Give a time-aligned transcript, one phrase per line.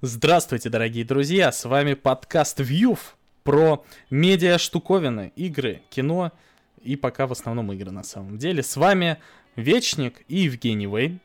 [0.00, 6.30] Здравствуйте, дорогие друзья, с вами подкаст Вьюв про медиа-штуковины, игры, кино
[6.80, 8.62] и пока в основном игры на самом деле.
[8.62, 9.18] С вами
[9.56, 11.18] Вечник и Евгений Вейн.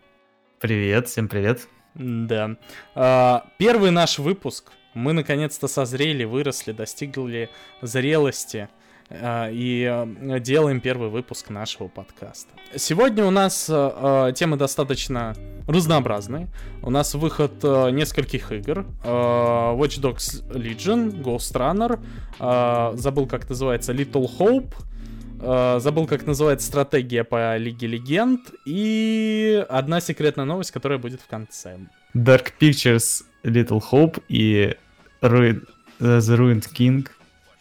[0.60, 1.68] Привет, всем привет.
[1.94, 2.58] Да.
[2.96, 4.72] А, первый наш выпуск.
[4.96, 7.52] Мы наконец-то созрели, выросли, достигли
[7.84, 8.70] зрелости
[9.10, 12.50] и а, делаем первый выпуск нашего подкаста.
[12.76, 15.36] Сегодня у нас а, темы достаточно
[15.68, 16.48] разнообразные.
[16.82, 18.86] У нас выход нескольких игр.
[19.04, 27.56] Watch Dogs Legion, Ghost Runner, забыл как называется, Little Hope, забыл, как называется стратегия по
[27.58, 28.42] Лиге Легенд.
[28.66, 31.78] И одна секретная новость, которая будет в конце.
[32.14, 34.76] Dark Pictures Little Hope и
[35.22, 35.66] Ruin,
[36.00, 37.08] The Ruined King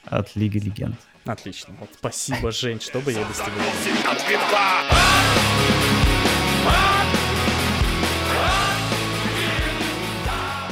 [0.06, 0.96] от Лиги Легенд.
[1.24, 1.74] Отлично.
[1.78, 3.52] Вот спасибо, Жень, что бы я без тебя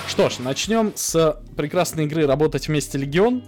[0.08, 3.44] Что ж, начнем с прекрасной игры «Работать вместе Легион».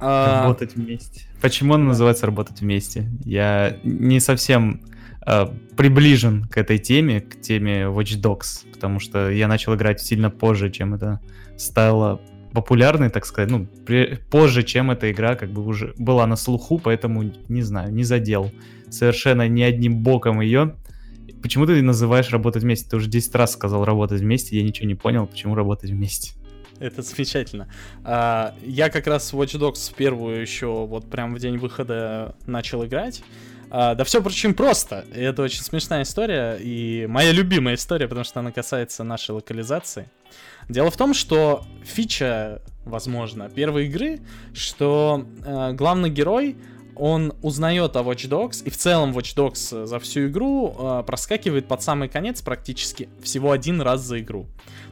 [0.00, 1.22] А, работать вместе.
[1.40, 3.08] Почему она называется «Работать вместе»?
[3.24, 4.82] Я не совсем
[5.26, 10.28] э, приближен к этой теме, к теме Watch Dogs, потому что я начал играть сильно
[10.28, 11.20] позже, чем это
[11.56, 12.20] стало
[12.54, 16.78] популярной, так сказать, ну, при, позже, чем эта игра как бы уже была на слуху,
[16.78, 18.50] поэтому, не знаю, не задел
[18.90, 20.76] совершенно ни одним боком ее.
[21.42, 22.88] Почему ты называешь работать вместе?
[22.88, 26.32] Ты уже 10 раз сказал работать вместе, я ничего не понял, почему работать вместе.
[26.78, 27.68] Это замечательно.
[28.04, 32.84] А, я как раз в Watch Dogs первую еще вот прям в день выхода начал
[32.84, 33.22] играть.
[33.70, 35.04] А, да все, впрочем, просто.
[35.12, 40.08] Это очень смешная история, и моя любимая история, потому что она касается нашей локализации.
[40.68, 44.20] Дело в том, что фича, возможно, первой игры,
[44.52, 46.56] что э, главный герой,
[46.96, 51.66] он узнает о Watch Dogs, и в целом Watch Dogs за всю игру э, проскакивает
[51.66, 54.46] под самый конец практически всего один раз за игру.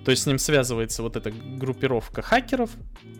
[0.05, 2.71] То есть с ним связывается вот эта группировка хакеров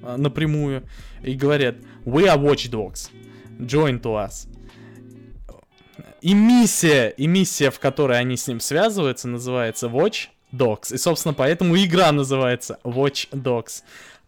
[0.03, 0.85] э, напрямую
[1.23, 3.11] и говорят «We are Watch Dogs,
[3.59, 4.49] join to us».
[6.21, 10.95] И миссия, и миссия, в которой они с ним связываются, называется Watch Dogs.
[10.95, 13.83] И, собственно, поэтому игра называется Watch Dogs.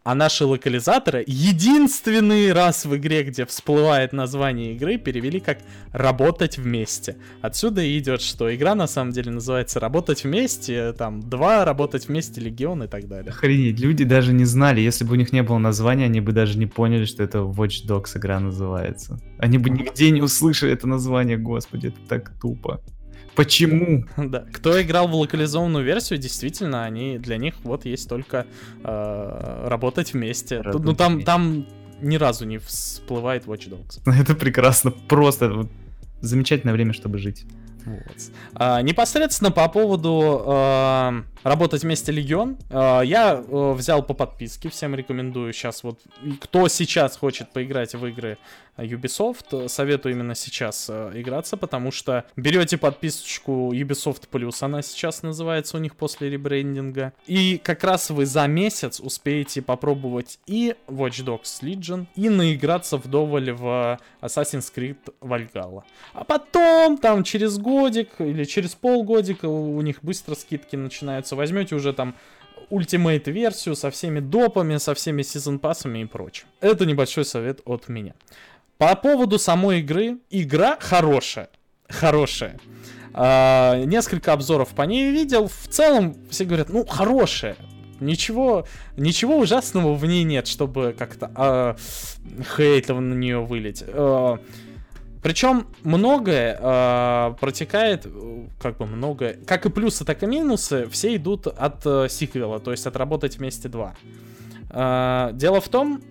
[0.04, 5.60] А наши локализаторы единственный раз в игре, где всплывает название игры, перевели как
[5.92, 7.16] «работать вместе».
[7.40, 12.42] Отсюда и идет, что игра на самом деле называется «работать вместе», там, два «работать вместе»,
[12.42, 13.30] «легион» и так далее.
[13.30, 16.58] Охренеть, люди даже не знали, если бы у них не было названия, они бы даже
[16.58, 19.18] не поняли, что это Watch Dogs игра называется.
[19.38, 22.82] Они бы нигде не услышали это название, господи, это так тупо.
[23.36, 24.04] Почему?
[24.16, 24.44] Да.
[24.52, 28.46] Кто играл в локализованную версию, действительно, они для них вот есть только
[28.82, 30.60] э, работать вместе.
[30.60, 31.26] Работать ну там, вместе.
[31.26, 31.66] там
[32.00, 34.00] ни разу не всплывает Watch Dogs.
[34.20, 35.68] Это прекрасно, просто
[36.20, 37.44] замечательное время, чтобы жить.
[37.84, 38.16] Вот.
[38.54, 44.96] А, непосредственно по поводу а, работать вместе Легион, а, я а, взял по подписке, всем
[44.96, 46.00] рекомендую сейчас вот,
[46.40, 48.38] кто сейчас хочет поиграть в игры
[48.76, 55.76] Ubisoft, советую именно сейчас а, играться, потому что берете подписочку Ubisoft Plus, она сейчас называется
[55.76, 61.62] у них после ребрендинга, и как раз вы за месяц успеете попробовать и Watch Dogs
[61.62, 65.84] Legion, и наиграться вдоволь в Assassin's Creed Valhalla.
[66.12, 71.33] А потом, там, через год годик или через полгодика у них быстро скидки начинаются.
[71.34, 72.14] Возьмете уже там
[72.70, 76.46] ультимейт версию со всеми допами, со всеми сезон пассами и прочим.
[76.60, 78.14] Это небольшой совет от меня.
[78.78, 80.18] По поводу самой игры.
[80.30, 81.48] Игра хорошая.
[81.88, 82.58] Хорошая.
[83.12, 85.48] А, несколько обзоров по ней видел.
[85.48, 87.56] В целом все говорят, ну, хорошая.
[88.00, 91.76] Ничего, ничего ужасного в ней нет, чтобы как-то а,
[92.56, 93.84] хейтом на нее вылить.
[93.86, 94.38] А,
[95.24, 98.06] причем многое э, протекает,
[98.60, 102.72] как бы многое, как и плюсы, так и минусы, все идут от э, сиквела, то
[102.72, 103.94] есть от работать вместе 2.
[104.68, 106.02] Э, дело в том,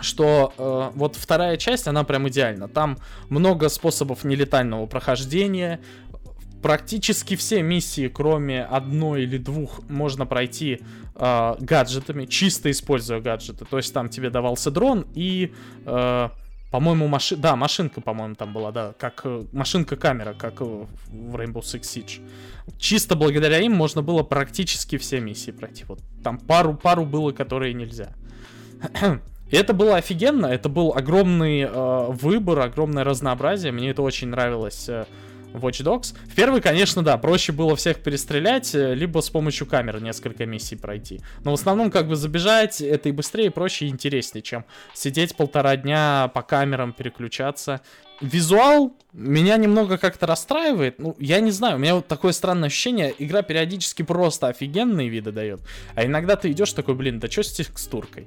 [0.00, 2.66] что э, вот вторая часть, она прям идеальна.
[2.66, 5.78] Там много способов нелетального прохождения.
[6.60, 10.80] Практически все миссии, кроме одной или двух, можно пройти
[11.14, 13.64] э, гаджетами, чисто используя гаджеты.
[13.64, 15.52] То есть там тебе давался дрон и
[15.86, 16.28] э,
[16.70, 17.36] по-моему, маши...
[17.36, 22.20] да, машинка, по-моему, там была, да, как э, машинка-камера, как в Rainbow Six Siege.
[22.78, 25.84] Чисто благодаря им можно было практически все миссии пройти.
[25.88, 28.10] Вот там пару, пару было, которые нельзя.
[29.50, 33.72] И это было офигенно, это был огромный э, выбор, огромное разнообразие.
[33.72, 34.88] Мне это очень нравилось.
[35.52, 36.14] Watch Dogs.
[36.26, 40.76] В первый, конечно, да, проще было всех перестрелять, э, либо с помощью камеры несколько миссий
[40.76, 41.20] пройти.
[41.44, 44.64] Но в основном, как бы забежать, это и быстрее, проще, и интереснее, чем
[44.94, 47.80] сидеть полтора дня по камерам переключаться.
[48.20, 50.98] визуал меня немного как-то расстраивает.
[50.98, 55.32] Ну, я не знаю, у меня вот такое странное ощущение, игра периодически просто офигенные виды
[55.32, 55.60] дает,
[55.94, 58.26] а иногда ты идешь такой, блин, да что с текстуркой?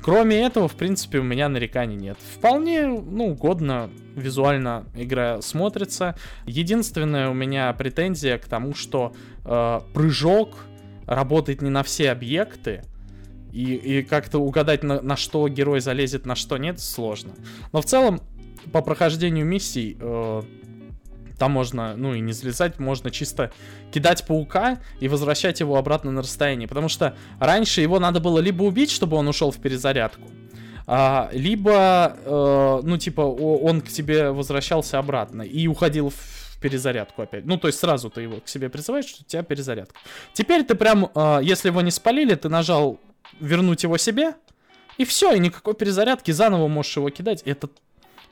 [0.00, 2.16] Кроме этого, в принципе, у меня нареканий нет.
[2.36, 6.16] Вполне, ну, годно визуально игра смотрится.
[6.46, 9.12] Единственная у меня претензия к тому, что
[9.44, 10.50] э, прыжок
[11.06, 12.82] работает не на все объекты,
[13.52, 17.32] и, и как-то угадать, на, на что герой залезет, на что нет, сложно.
[17.72, 18.20] Но в целом,
[18.72, 20.42] по прохождению миссий э,
[21.42, 23.50] там можно, ну и не залезать, можно чисто
[23.90, 26.68] кидать паука и возвращать его обратно на расстояние.
[26.68, 30.30] Потому что раньше его надо было либо убить, чтобы он ушел в перезарядку,
[30.86, 37.44] а, либо, э, ну, типа, он к тебе возвращался обратно и уходил в перезарядку опять.
[37.44, 39.98] Ну, то есть сразу ты его к себе призываешь, что у тебя перезарядка.
[40.34, 43.00] Теперь ты прям, э, если его не спалили, ты нажал
[43.40, 44.36] вернуть его себе,
[44.96, 47.42] и все, и никакой перезарядки, заново можешь его кидать.
[47.42, 47.68] Это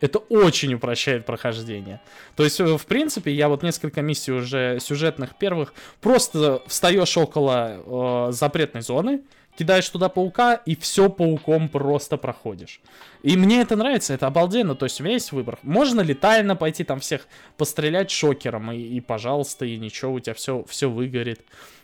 [0.00, 2.00] это очень упрощает прохождение.
[2.36, 8.28] То есть, э, в принципе, я вот несколько миссий уже сюжетных первых просто встаешь около
[8.28, 9.22] э, запретной зоны,
[9.56, 12.80] кидаешь туда паука, и все пауком просто проходишь.
[13.22, 15.58] И мне это нравится, это обалденно, то есть весь выбор.
[15.62, 17.26] Можно летально пойти там всех
[17.56, 21.40] пострелять шокером, и, и пожалуйста, и ничего, у тебя все, все выгорит.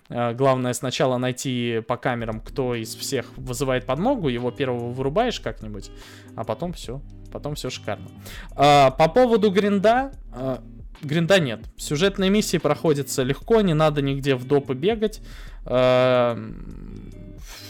[0.09, 5.91] Э, главное сначала найти по камерам, кто из всех вызывает подмогу, его первого вырубаешь как-нибудь,
[6.35, 7.03] а потом все,
[7.37, 8.07] потом все шикарно.
[8.55, 10.63] А, по поводу гринда, а,
[11.03, 11.61] гринда нет.
[11.77, 15.21] Сюжетные миссии проходятся легко, не надо нигде в допы бегать.
[15.67, 16.39] А,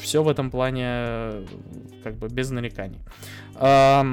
[0.01, 1.47] все в этом плане
[2.05, 3.01] как бы без нареканий.
[3.57, 4.07] А,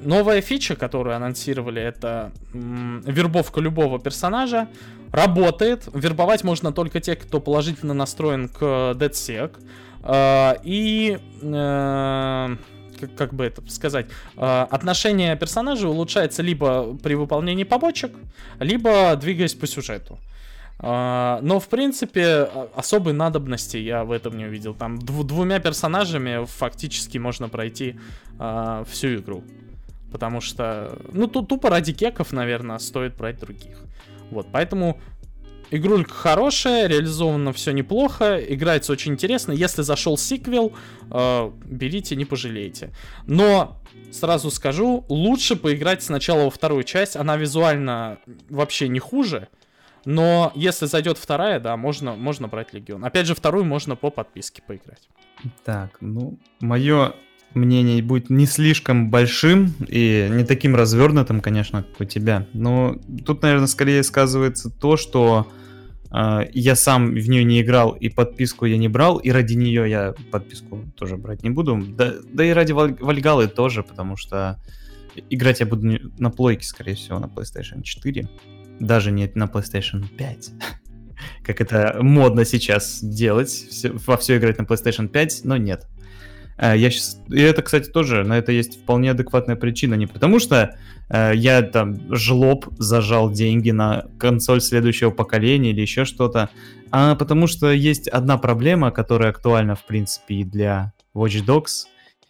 [0.00, 4.68] новая фича, которую анонсировали, это м, вербовка любого персонажа.
[5.10, 5.88] Работает.
[5.92, 8.62] Вербовать можно только тех, кто положительно настроен к
[8.94, 9.56] DeadSec.
[10.04, 11.18] Э, и...
[11.42, 12.56] Э,
[13.00, 14.06] как, как бы это сказать,
[14.36, 18.12] э, отношение персонажа улучшается либо при выполнении побочек,
[18.60, 20.18] либо двигаясь по сюжету.
[20.80, 24.74] Uh, но, в принципе, особой надобности я в этом не увидел.
[24.74, 27.98] Там дв- двумя персонажами фактически можно пройти
[28.38, 29.42] uh, всю игру.
[30.12, 33.76] Потому что, ну, тут тупо ради кеков, наверное, стоит брать других.
[34.30, 35.00] Вот, поэтому
[35.70, 39.52] Игрулька хорошая, реализовано все неплохо, играется очень интересно.
[39.52, 40.72] Если зашел сиквел,
[41.10, 42.90] э, берите, не пожалеете.
[43.26, 43.78] Но
[44.10, 47.16] сразу скажу, лучше поиграть сначала во вторую часть.
[47.16, 48.18] Она визуально
[48.48, 49.48] вообще не хуже.
[50.04, 53.04] Но если зайдет вторая, да, можно, можно брать Легион.
[53.04, 55.08] Опять же, вторую можно по подписке поиграть.
[55.64, 57.14] Так, ну, мое
[57.54, 62.46] мнение будет не слишком большим и не таким развернутым, конечно, как у тебя.
[62.52, 65.50] Но тут, наверное, скорее сказывается то, что
[66.10, 69.88] э, я сам в нее не играл и подписку я не брал, и ради нее
[69.88, 71.82] я подписку тоже брать не буду.
[71.96, 74.62] Да, да и ради Вальгалы тоже, потому что
[75.30, 78.28] играть я буду на плойке, скорее всего, на PlayStation 4.
[78.80, 80.50] Даже не на PlayStation 5
[81.42, 83.66] как это модно сейчас делать,
[84.06, 85.86] во все играть на PlayStation 5, но нет.
[86.58, 87.20] Э, я сейчас...
[87.28, 89.94] И это, кстати, тоже, на это есть вполне адекватная причина.
[89.94, 90.76] Не потому что
[91.08, 96.50] э, я там жлоб зажал деньги на консоль следующего поколения или еще что-то,
[96.90, 101.86] а потому что есть одна проблема, которая актуальна, в принципе, и для Watch Dogs,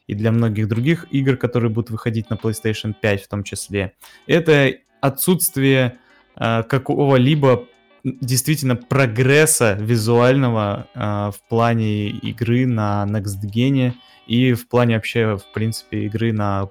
[0.06, 3.92] и для многих других игр, которые будут выходить на PlayStation 5 в том числе.
[4.26, 5.98] Это отсутствие
[6.36, 7.66] э, какого-либо
[8.04, 13.92] действительно прогресса визуального э, в плане игры на Next Gen
[14.28, 16.68] и в плане вообще, в принципе, игры на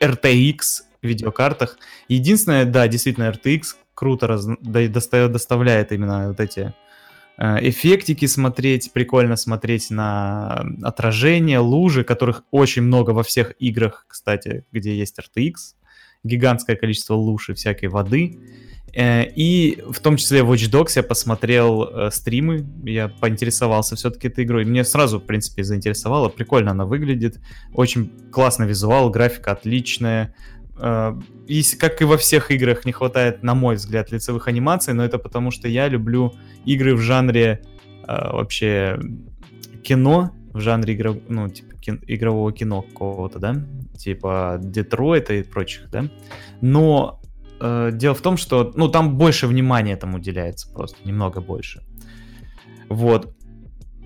[0.00, 0.58] RTX
[1.02, 1.78] видеокартах.
[2.08, 3.62] Единственное, да, действительно, RTX
[3.94, 4.46] круто раз...
[4.60, 6.74] достает, доставляет именно вот эти
[7.38, 14.64] э, эффектики смотреть, прикольно смотреть на отражение, лужи, которых очень много во всех играх, кстати,
[14.72, 15.54] где есть RTX,
[16.24, 18.38] гигантское количество луж и всякой воды.
[18.96, 24.44] Э, и в том числе Watch Dogs я посмотрел э, стримы, я поинтересовался все-таки этой
[24.44, 24.64] игрой.
[24.64, 26.30] Мне сразу, в принципе, заинтересовало.
[26.30, 27.38] Прикольно она выглядит.
[27.74, 30.34] Очень классный визуал, графика отличная.
[30.78, 31.12] Э,
[31.46, 35.18] и, как и во всех играх, не хватает, на мой взгляд, лицевых анимаций, но это
[35.18, 37.62] потому, что я люблю игры в жанре
[38.08, 39.00] вообще
[39.82, 41.16] кино, в жанре игров...
[41.28, 42.00] ну, типа, кин...
[42.06, 46.08] игрового кино какого-то, да, типа Детройта и прочих, да.
[46.60, 47.20] Но
[47.60, 51.82] э, дело в том, что, ну, там больше внимания этому уделяется просто, немного больше.
[52.88, 53.32] Вот.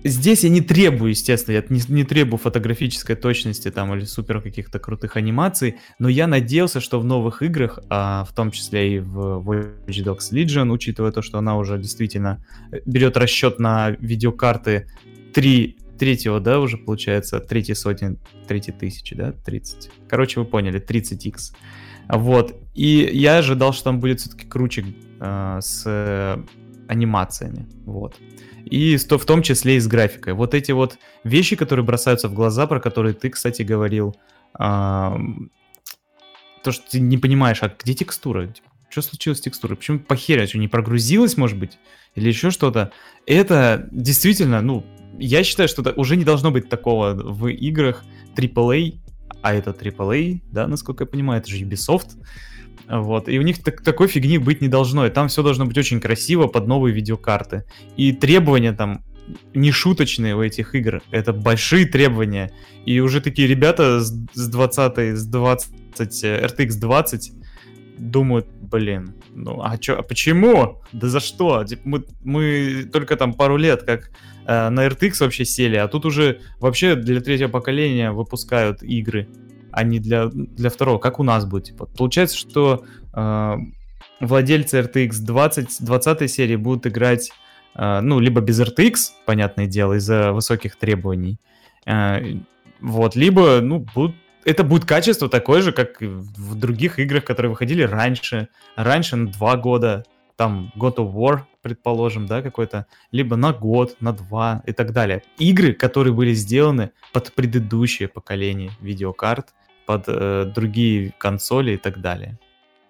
[0.03, 4.79] Здесь я не требую, естественно, я не, не требую фотографической точности там или супер каких-то
[4.79, 9.47] крутых анимаций, но я надеялся, что в новых играх, а, в том числе и в
[9.47, 14.87] Watch Dogs Legion, учитывая то, что она уже действительно э, берет расчет на видеокарты
[15.33, 18.17] 3 третьего, да, уже получается, третьей сотни,
[18.47, 19.91] третьей тысячи, да, 30.
[20.09, 21.53] Короче, вы поняли, 30x.
[22.09, 22.55] Вот.
[22.73, 24.83] И я ожидал, что там будет все-таки круче
[25.19, 26.43] э, с
[26.87, 27.67] анимациями.
[27.85, 28.17] Вот.
[28.65, 30.33] И в том числе и с графикой.
[30.33, 34.15] Вот эти вот вещи, которые бросаются в глаза, про которые ты, кстати, говорил,
[34.57, 35.17] э,
[36.63, 38.51] то, что ты не понимаешь, а где текстура?
[38.89, 39.77] Что случилось с текстурой?
[39.77, 40.47] Почему похеря?
[40.47, 41.77] Что, не прогрузилась, может быть?
[42.15, 42.91] Или еще что-то?
[43.25, 44.85] Это действительно, ну,
[45.17, 48.03] я считаю, что уже не должно быть такого в играх
[48.35, 48.99] AAA,
[49.41, 52.17] а это AAA, да, насколько я понимаю, это же Ubisoft.
[52.87, 53.29] Вот.
[53.29, 55.05] И у них так, такой фигни быть не должно.
[55.05, 57.63] И там все должно быть очень красиво под новые видеокарты.
[57.95, 59.03] И требования там
[59.53, 61.01] не шуточные у этих игр.
[61.11, 62.51] Это большие требования.
[62.85, 67.31] И уже такие ребята с 20, с 20, RTX 20
[67.97, 70.81] думают, блин, ну а чё, а почему?
[70.91, 71.65] Да за что?
[71.83, 74.11] Мы, мы только там пару лет как
[74.45, 79.27] э, на RTX вообще сели, а тут уже вообще для третьего поколения выпускают игры,
[79.71, 81.65] а не для, для второго, как у нас будет.
[81.65, 81.85] Типа.
[81.85, 83.55] Получается, что э,
[84.19, 87.31] владельцы RTX 20, 20 серии будут играть,
[87.75, 88.95] э, ну, либо без RTX,
[89.25, 91.37] понятное дело, из-за высоких требований,
[91.85, 92.37] э,
[92.79, 97.83] вот, либо, ну, будут это будет качество такое же, как в других играх, которые выходили
[97.83, 98.47] раньше.
[98.75, 100.03] Раньше на два года,
[100.35, 105.23] там God of War, предположим, да, какой-то, либо на год, на два и так далее.
[105.37, 109.53] Игры, которые были сделаны под предыдущее поколение видеокарт,
[109.85, 112.39] под э, другие консоли и так далее.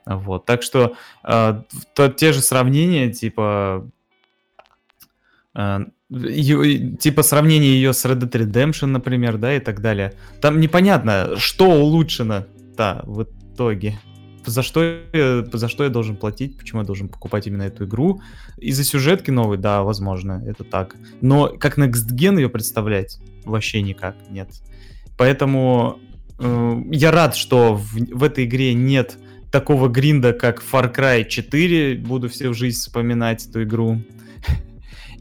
[0.06, 1.62] Вот, так что э,
[1.94, 3.90] то, те же сравнения, типа
[5.54, 5.80] э,
[6.12, 10.14] типа сравнение ее с Red Dead Redemption, например, да, и так далее.
[10.42, 14.00] Там непонятно, что улучшено, да, в итоге.
[14.46, 18.22] За что, я, за что я должен платить, почему я должен покупать именно эту игру.
[18.58, 20.96] Из-за сюжетки новой, да, возможно, это так.
[21.22, 23.20] Но как Next Gen ее представлять?
[23.46, 24.50] Вообще никак, нет.
[25.18, 26.00] Поэтому
[26.40, 29.18] э, я рад, что в, в этой игре нет
[29.52, 31.98] такого гринда, как Far Cry 4.
[31.98, 34.02] Буду всю жизнь вспоминать эту игру.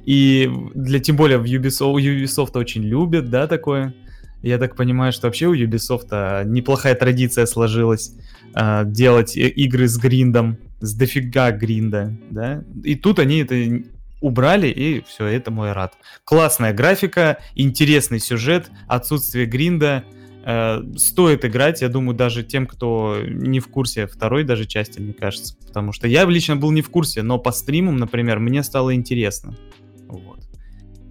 [0.04, 3.94] И для тем более в Ubisoft, Ubisoft очень любят, да, такое.
[4.42, 8.14] Я так понимаю, что вообще у Ubisoft неплохая традиция сложилась
[8.54, 12.64] э, делать игры с гриндом, с дофига гринда, да.
[12.82, 13.82] И тут они это
[14.20, 15.94] убрали, и все, этому я рад.
[16.24, 20.04] Классная графика, интересный сюжет, отсутствие гринда.
[20.44, 25.12] Э, стоит играть, я думаю, даже тем, кто не в курсе второй даже части, мне
[25.12, 25.54] кажется.
[25.66, 29.54] Потому что я лично был не в курсе, но по стримам, например, мне стало интересно.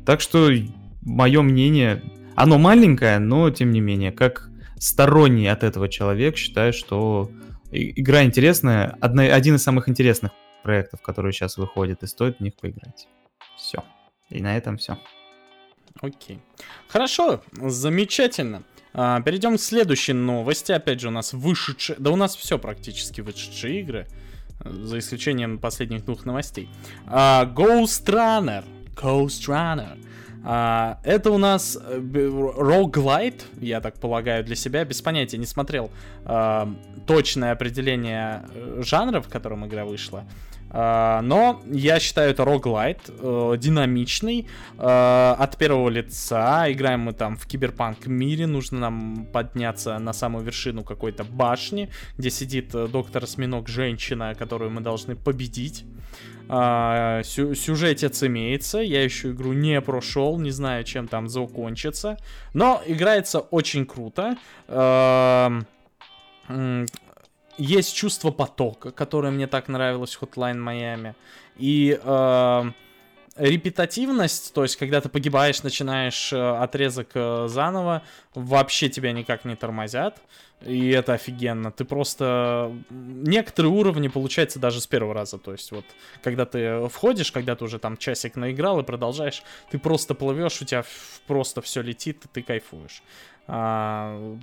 [0.09, 0.49] Так что
[1.03, 2.01] мое мнение,
[2.35, 4.49] оно маленькое, но тем не менее, как
[4.79, 7.29] сторонний от этого человек, считаю, что
[7.69, 10.31] игра интересная, одна, один из самых интересных
[10.63, 13.07] проектов, которые сейчас выходят, и стоит в них поиграть.
[13.55, 13.83] Все.
[14.31, 14.97] И на этом все.
[16.01, 16.39] Окей.
[16.87, 18.63] Хорошо, замечательно.
[18.93, 20.71] А, перейдем к следующей новости.
[20.71, 21.97] Опять же, у нас вышедшие...
[21.99, 24.07] Да у нас все практически вышедшие игры.
[24.65, 26.67] За исключением последних двух новостей.
[27.05, 28.63] А, Ghost Runner
[28.99, 29.97] Coast Runner.
[30.43, 35.91] А, это у нас roguelite, э, я так полагаю, для себя, без понятия, не смотрел
[36.25, 36.73] а,
[37.05, 40.23] точное определение э, жанра, в котором игра вышла.
[40.71, 46.71] Uh, но я считаю это роглайт, uh, динамичный, от первого лица.
[46.71, 51.89] Играем мы там в киберпанк мире, нужно нам подняться на самую вершину какой-то башни,
[52.19, 55.85] где сидит доктор Осьминог женщина, которую мы должны победить.
[56.51, 62.17] А, сю сюжетец имеется, я еще игру не прошел, не знаю, чем там закончится,
[62.53, 64.35] но играется очень круто.
[64.67, 65.61] А,
[67.59, 71.13] есть чувство потока, которое мне так нравилось в Hotline Miami.
[71.57, 72.71] И э,
[73.39, 78.03] репетативность, то есть когда ты погибаешь, начинаешь э, отрезок э, заново,
[78.35, 80.21] вообще тебя никак не тормозят.
[80.65, 81.71] И это офигенно.
[81.71, 82.75] Ты просто...
[82.89, 85.37] Некоторые уровни получается даже с первого раза.
[85.37, 85.85] То есть вот,
[86.21, 89.41] когда ты входишь, когда ты уже там часик наиграл и продолжаешь,
[89.71, 90.83] ты просто плывешь, у тебя
[91.27, 93.01] просто все летит, и ты кайфуешь.
[93.47, 94.37] А,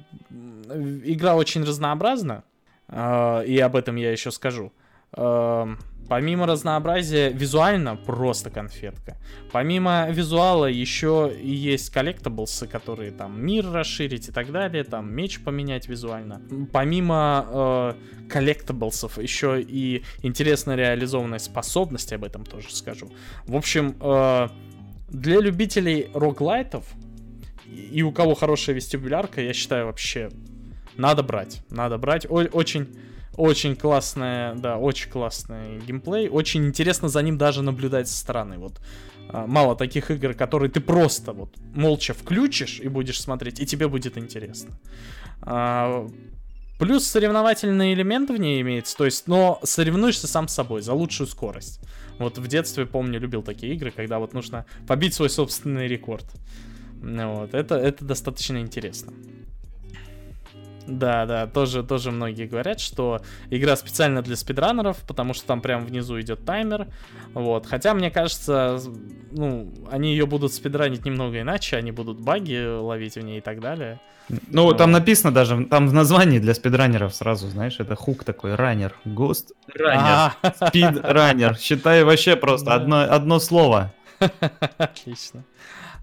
[1.05, 2.45] игра очень разнообразна,
[2.88, 4.73] а, и об этом я еще скажу.
[5.16, 5.76] А,
[6.08, 9.16] Помимо разнообразия, визуально просто конфетка.
[9.50, 15.88] Помимо визуала еще есть коллектаблсы, которые там мир расширить и так далее, там меч поменять
[15.88, 16.40] визуально.
[16.73, 23.11] Помимо э, коллектаблсов еще и интересно реализованная способность, об этом тоже скажу.
[23.46, 24.49] В общем, э,
[25.08, 26.87] для любителей роглайтов
[27.66, 30.30] и у кого хорошая вестибулярка, я считаю вообще
[30.96, 32.26] надо брать, надо брать.
[32.26, 32.96] О- очень
[33.37, 36.28] очень классная, да, очень классный геймплей.
[36.28, 38.59] Очень интересно за ним даже наблюдать со стороны.
[38.59, 38.81] Вот
[39.28, 43.88] а, мало таких игр, которые ты просто вот молча включишь и будешь смотреть, и тебе
[43.88, 44.78] будет интересно.
[45.43, 46.09] А,
[46.78, 51.26] Плюс соревновательный элемент в ней имеется, то есть, но соревнуешься сам с собой за лучшую
[51.26, 51.81] скорость.
[52.19, 56.26] Вот в детстве, помню, любил такие игры, когда вот нужно побить свой собственный рекорд.
[57.00, 59.14] Вот, это, это достаточно интересно.
[60.87, 65.85] Да, да, тоже, тоже многие говорят, что игра специально для спидранеров, потому что там прям
[65.85, 66.87] внизу идет таймер.
[67.35, 67.66] Вот.
[67.66, 68.78] Хотя, мне кажется,
[69.33, 73.61] ну, они ее будут спидранить немного иначе, они будут баги ловить в ней и так
[73.61, 74.00] далее.
[74.49, 74.78] Ну, вот.
[74.78, 79.52] там написано даже, там в названии для спидранеров сразу, знаешь, это хук такой, раннер, гост,
[79.75, 80.33] раннер,
[80.69, 81.57] спидранер.
[81.57, 83.93] Считай вообще просто одно, одно слово.
[84.78, 85.45] Отлично.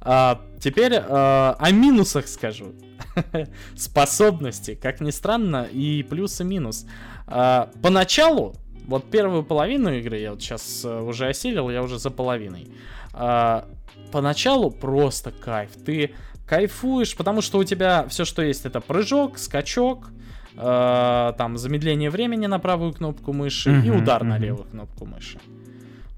[0.01, 2.73] А, теперь а, о минусах скажу.
[3.75, 6.85] Способности, как ни странно, и плюс и минус.
[7.27, 8.55] А, поначалу,
[8.87, 12.67] вот первую половину игры я вот сейчас а, уже осилил, я уже за половиной.
[13.13, 13.65] А,
[14.11, 15.71] поначалу просто кайф.
[15.85, 16.13] Ты
[16.47, 20.09] кайфуешь, потому что у тебя все, что есть, это прыжок, скачок,
[20.55, 24.27] э, там замедление времени на правую кнопку мыши mm-hmm, и удар mm-hmm.
[24.27, 25.39] на левую кнопку мыши.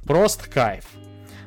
[0.04, 0.86] Просто кайф.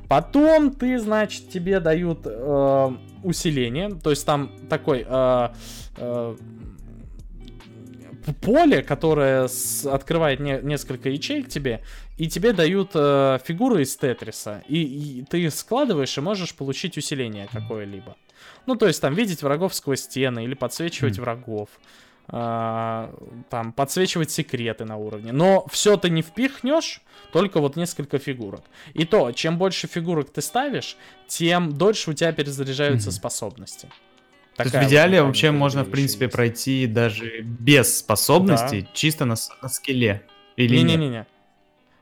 [0.08, 2.90] Потом ты, значит, тебе дают э,
[3.22, 5.48] усиление, то есть там такой э,
[5.96, 6.36] э,
[8.40, 11.82] поле, которое с, открывает не, несколько ячеек тебе,
[12.16, 14.82] и тебе дают э, фигуры из Тетриса, и,
[15.20, 18.16] и ты складываешь и можешь получить усиление какое-либо.
[18.66, 21.20] Ну, то есть там видеть врагов сквозь стены или подсвечивать mm.
[21.20, 21.68] врагов.
[22.30, 23.14] А,
[23.48, 25.32] там подсвечивать секреты на уровне.
[25.32, 27.00] Но все ты не впихнешь,
[27.32, 28.62] только вот несколько фигурок.
[28.92, 33.12] И то, чем больше фигурок ты ставишь, тем дольше у тебя перезаряжаются mm-hmm.
[33.12, 33.88] способности.
[34.56, 36.34] Такая То есть в идеале вот вообще можно, в принципе, есть.
[36.34, 38.88] пройти даже без способностей, да.
[38.92, 40.22] чисто на, на скеле.
[40.56, 41.26] Или Не-не-не.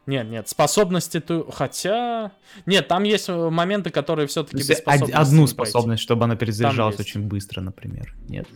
[0.06, 1.44] Нет, нет, способности ты...
[1.52, 2.32] Хотя...
[2.64, 5.12] Нет, там есть э, моменты, которые все-таки без способности.
[5.12, 8.14] Одну способность, чтобы она перезаряжалась очень быстро, например.
[8.28, 8.46] Нет?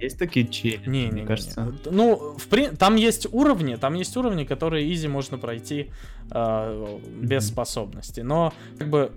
[0.00, 1.72] Есть такие челленджи, не, мне не, кажется.
[1.84, 1.90] Не.
[1.90, 2.68] Ну, в при...
[2.68, 5.90] там есть уровни, там есть уровни, которые изи можно пройти
[6.30, 7.52] э, без mm-hmm.
[7.52, 8.20] способности.
[8.20, 9.12] Но, как бы,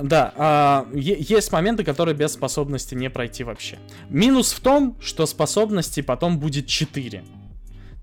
[0.00, 3.78] да, э, есть моменты, которые без способности не пройти вообще.
[4.08, 7.22] Минус в том, что способностей потом будет 4.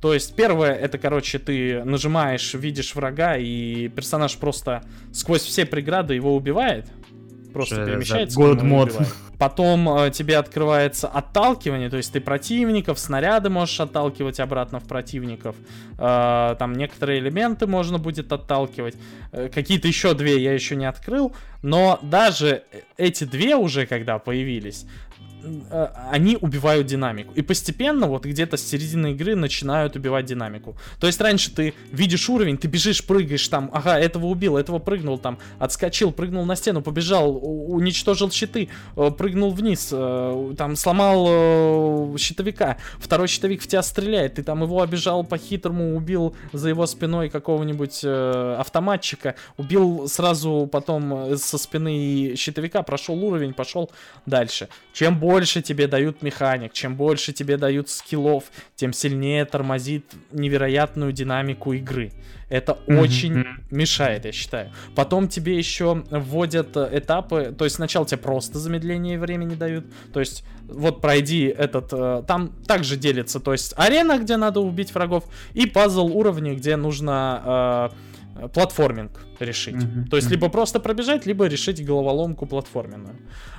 [0.02, 6.14] То есть первое, это, короче, ты нажимаешь, видишь врага, и персонаж просто сквозь все преграды
[6.14, 6.88] его убивает
[7.56, 8.38] просто Что перемещается.
[8.38, 8.94] Год мод.
[9.38, 15.56] Потом э, тебе открывается отталкивание, то есть ты противников, снаряды можешь отталкивать обратно в противников.
[15.98, 18.96] Э, там некоторые элементы можно будет отталкивать.
[19.32, 21.34] Э, какие-то еще две я еще не открыл.
[21.62, 22.64] Но даже
[22.98, 24.86] эти две уже, когда появились,
[26.10, 27.34] они убивают динамику.
[27.34, 30.76] И постепенно, вот где-то с середины игры начинают убивать динамику.
[31.00, 35.18] То есть раньше ты видишь уровень, ты бежишь, прыгаешь там, ага, этого убил, этого прыгнул
[35.18, 42.78] там, отскочил, прыгнул на стену, побежал, уничтожил щиты, э, прыгнул вниз, э, там сломал щитовика,
[43.00, 48.04] второй щитовик в тебя стреляет, ты там его обижал по-хитрому, убил за его спиной какого-нибудь
[48.04, 53.92] автоматчика, убил сразу потом со спины щитовика, прошел уровень, пошел
[54.26, 54.70] дальше.
[54.94, 58.46] Чем больше больше тебе дают механик, чем больше тебе дают скиллов,
[58.76, 62.14] тем сильнее тормозит невероятную динамику игры.
[62.50, 63.00] Это mm-hmm.
[63.02, 64.72] очень мешает, я считаю.
[64.96, 70.22] Потом тебе еще вводят э, этапы, то есть сначала тебе просто замедление времени дают, то
[70.22, 75.26] есть вот пройди этот, э, там также делится, то есть арена, где надо убить врагов,
[75.54, 77.92] и пазл уровня, где нужно
[78.40, 79.76] э, платформинг решить.
[79.76, 80.10] Mm-hmm.
[80.10, 83.16] То есть либо просто пробежать, либо решить головоломку платформенную.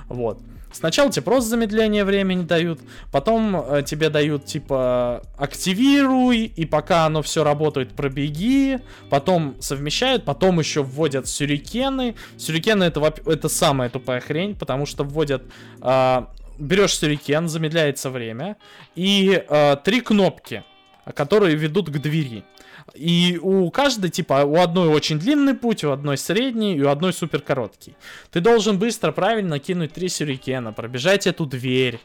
[0.07, 0.39] Вот.
[0.71, 2.79] Сначала тебе просто замедление времени дают,
[3.11, 10.59] потом э, тебе дают типа активируй, и пока оно все работает, пробеги, потом совмещают, потом
[10.59, 12.15] еще вводят сюрикены.
[12.37, 15.43] Сюрикены это, это самая тупая хрень, потому что вводят...
[15.81, 16.25] Э,
[16.59, 18.57] берешь сюрикен, замедляется время,
[18.95, 20.63] и э, три кнопки,
[21.13, 22.43] которые ведут к двери.
[22.93, 27.13] И у каждой, типа, у одной очень длинный путь, у одной средний и у одной
[27.13, 27.95] супер короткий.
[28.31, 31.99] Ты должен быстро, правильно кинуть три сюрикена, пробежать эту дверь,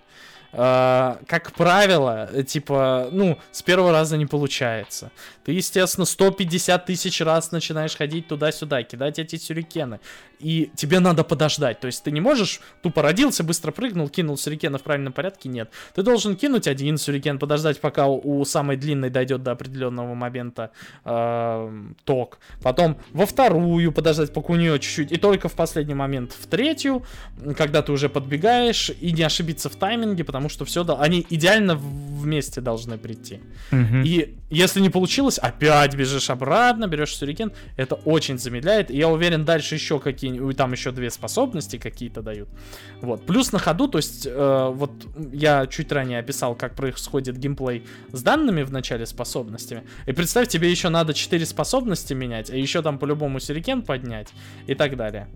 [0.52, 5.10] э, как правило, типа, ну, с первого раза не получается.
[5.44, 10.00] Ты, естественно, 150 тысяч раз начинаешь ходить туда-сюда, кидать эти сюрикены.
[10.42, 11.80] И тебе надо подождать.
[11.80, 15.48] То есть ты не можешь, тупо родился, быстро прыгнул, кинул сюрикена в правильном порядке.
[15.48, 15.70] Нет.
[15.94, 20.70] Ты должен кинуть один сюрикен, подождать, пока у, у самой длинной дойдет до определенного момента
[21.04, 22.38] э, ток.
[22.62, 25.12] Потом во вторую подождать, пока у нее чуть-чуть.
[25.12, 27.04] И только в последний момент в третью,
[27.56, 32.60] когда ты уже подбегаешь, и не ошибиться в тайминге, потому что все, они идеально вместе
[32.60, 33.40] должны прийти.
[33.70, 34.02] Mm-hmm.
[34.04, 37.52] И если не получилось, опять бежишь обратно, берешь сюрикен.
[37.76, 38.90] Это очень замедляет.
[38.90, 42.48] И я уверен, дальше еще какие уровень, там еще две способности какие-то дают.
[43.00, 43.26] Вот.
[43.26, 44.92] Плюс на ходу, то есть, э, вот
[45.32, 49.82] я чуть ранее описал, как происходит геймплей с данными в начале способностями.
[50.06, 54.28] И представь, тебе еще надо 4 способности менять, а еще там по-любому сюрикен поднять
[54.66, 55.28] и так далее.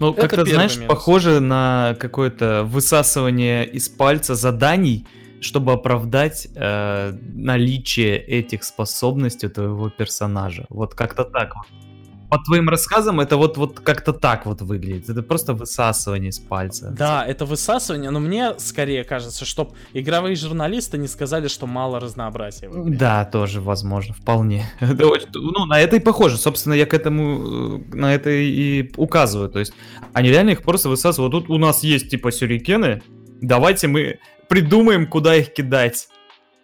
[0.00, 0.88] Ну, как-то, знаешь, минус.
[0.88, 5.06] похоже на какое-то высасывание из пальца заданий,
[5.40, 10.66] чтобы оправдать э, наличие этих способностей у твоего персонажа.
[10.68, 11.66] Вот как-то так вот
[12.28, 15.08] по твоим рассказам это вот, вот как-то так вот выглядит.
[15.08, 16.94] Это просто высасывание из пальца.
[16.96, 22.70] Да, это высасывание, но мне скорее кажется, чтобы игровые журналисты не сказали, что мало разнообразия.
[22.72, 24.64] Да, тоже возможно, вполне.
[24.80, 26.36] ну, на это и похоже.
[26.36, 29.48] Собственно, я к этому, э, на это и указываю.
[29.48, 29.72] То есть,
[30.12, 31.32] они реально их просто высасывают.
[31.32, 33.02] Тут у нас есть типа сюрикены,
[33.40, 36.08] давайте мы придумаем, куда их кидать.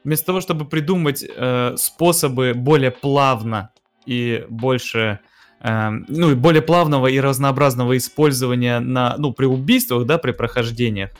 [0.04, 3.70] Вместо того, чтобы придумать э, способы более плавно
[4.06, 5.20] и больше
[5.62, 11.10] ну и более плавного и разнообразного использования на, ну, при убийствах, да, при прохождениях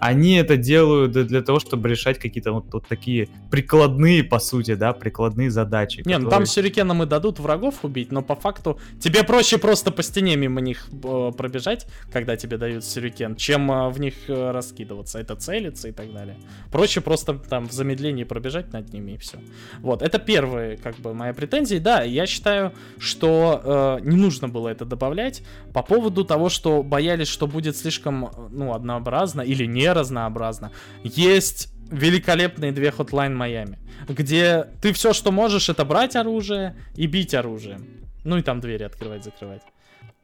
[0.00, 4.94] они это делают для того, чтобы решать какие-то вот, вот такие прикладные, по сути, да,
[4.94, 5.98] прикладные задачи.
[5.98, 6.24] Не, которые...
[6.24, 10.36] ну там сюрикеном и дадут врагов убить, но по факту тебе проще просто по стене
[10.36, 15.18] мимо них э, пробежать, когда тебе дают сюрикен, чем э, в них э, раскидываться.
[15.18, 16.38] Это целиться и так далее.
[16.72, 19.38] Проще просто там в замедлении пробежать над ними и все.
[19.80, 21.78] Вот, это первые, как бы, моя претензия.
[21.78, 25.42] Да, я считаю, что э, не нужно было это добавлять
[25.74, 30.72] по поводу того, что боялись, что будет слишком, ну, однообразно или не разнообразно.
[31.02, 37.34] Есть великолепные две Hotline Miami, где ты все, что можешь, это брать оружие и бить
[37.34, 37.86] оружием.
[38.24, 39.62] Ну и там двери открывать, закрывать.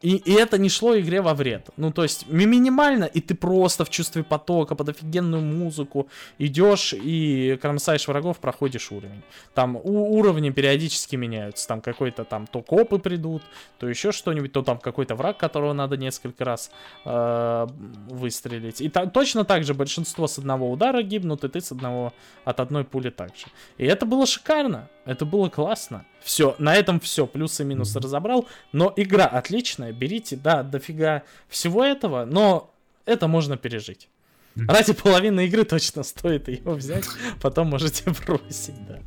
[0.03, 1.71] И, и это не шло игре во вред.
[1.79, 7.59] Ну, то есть, минимально, и ты просто в чувстве потока, под офигенную музыку идешь и
[7.63, 9.23] кромсаешь врагов, проходишь уровень.
[9.55, 11.67] Там у, уровни периодически меняются.
[11.67, 13.43] Там какой-то там то копы придут,
[13.79, 16.71] то еще что-нибудь, то там какой-то враг, которого надо несколько раз
[17.07, 17.67] э,
[18.11, 18.83] выстрелить.
[18.83, 22.13] И та, точно так же большинство с одного удара гибнут, и ты с одного
[22.45, 23.47] от одной пули также.
[23.79, 24.91] И это было шикарно.
[25.07, 26.05] Это было классно.
[26.21, 28.47] Все, на этом все, плюсы и минусы разобрал.
[28.73, 32.75] Но игра отличная, берите, да, дофига всего этого, но
[33.07, 34.09] это можно пережить.
[34.57, 37.05] Ради половины игры точно стоит ее взять,
[37.43, 38.99] потом можете бросить, да.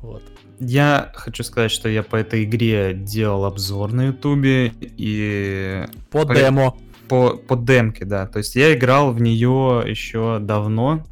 [0.00, 0.22] Вот.
[0.60, 5.84] Я хочу сказать, что я по этой игре делал обзор на ютубе и...
[6.10, 6.76] По, по демо.
[7.08, 8.26] По, по демке, да.
[8.28, 11.04] То есть я играл в нее еще давно,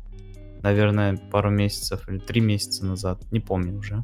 [0.62, 4.02] наверное, пару месяцев или три месяца назад, не помню уже.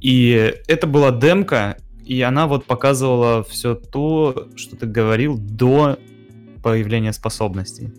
[0.00, 5.98] И это была демка, и она вот показывала все то, что ты говорил до
[6.62, 7.92] появления способностей.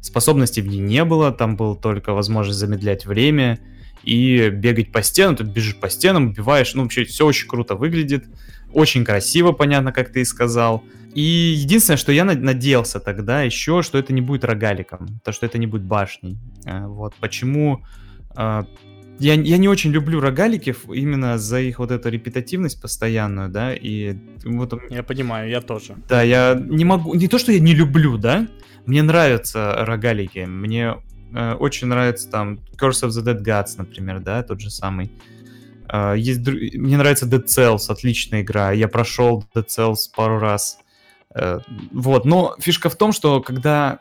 [0.00, 3.58] Способностей в ней не было, там была только возможность замедлять время
[4.02, 5.36] и бегать по стенам.
[5.36, 8.24] Ты бежишь по стенам, убиваешь, ну вообще все очень круто выглядит,
[8.72, 10.82] очень красиво, понятно, как ты и сказал.
[11.14, 15.58] И единственное, что я надеялся тогда еще, что это не будет рогаликом, то, что это
[15.58, 16.38] не будет башней.
[16.64, 17.84] Э, вот почему
[18.36, 18.62] э,
[19.20, 24.16] я, я не очень люблю рогалики именно за их вот эту репетативность постоянную, да, и
[24.44, 24.72] вот...
[24.88, 25.96] Я понимаю, я тоже.
[26.08, 27.14] Да, я не могу...
[27.14, 28.48] Не то, что я не люблю, да,
[28.86, 30.96] мне нравятся рогалики, мне
[31.34, 35.12] э, очень нравится там Curse of the Dead Gods, например, да, тот же самый.
[35.92, 36.40] Э, есть...
[36.48, 40.78] Мне нравится Dead Cells, отличная игра, я прошел Dead Cells пару раз.
[41.34, 41.58] Э,
[41.92, 44.00] вот, но фишка в том, что когда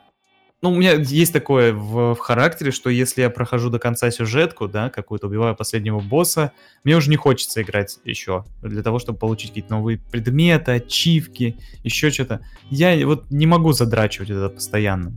[0.62, 4.68] ну, у меня есть такое в, в характере, что если я прохожу до конца сюжетку,
[4.68, 6.52] да, какую-то убиваю последнего босса,
[6.84, 12.12] мне уже не хочется играть еще, для того, чтобы получить какие-то новые предметы, ачивки, еще
[12.12, 12.42] что-то.
[12.70, 15.16] Я вот не могу задрачивать это постоянно.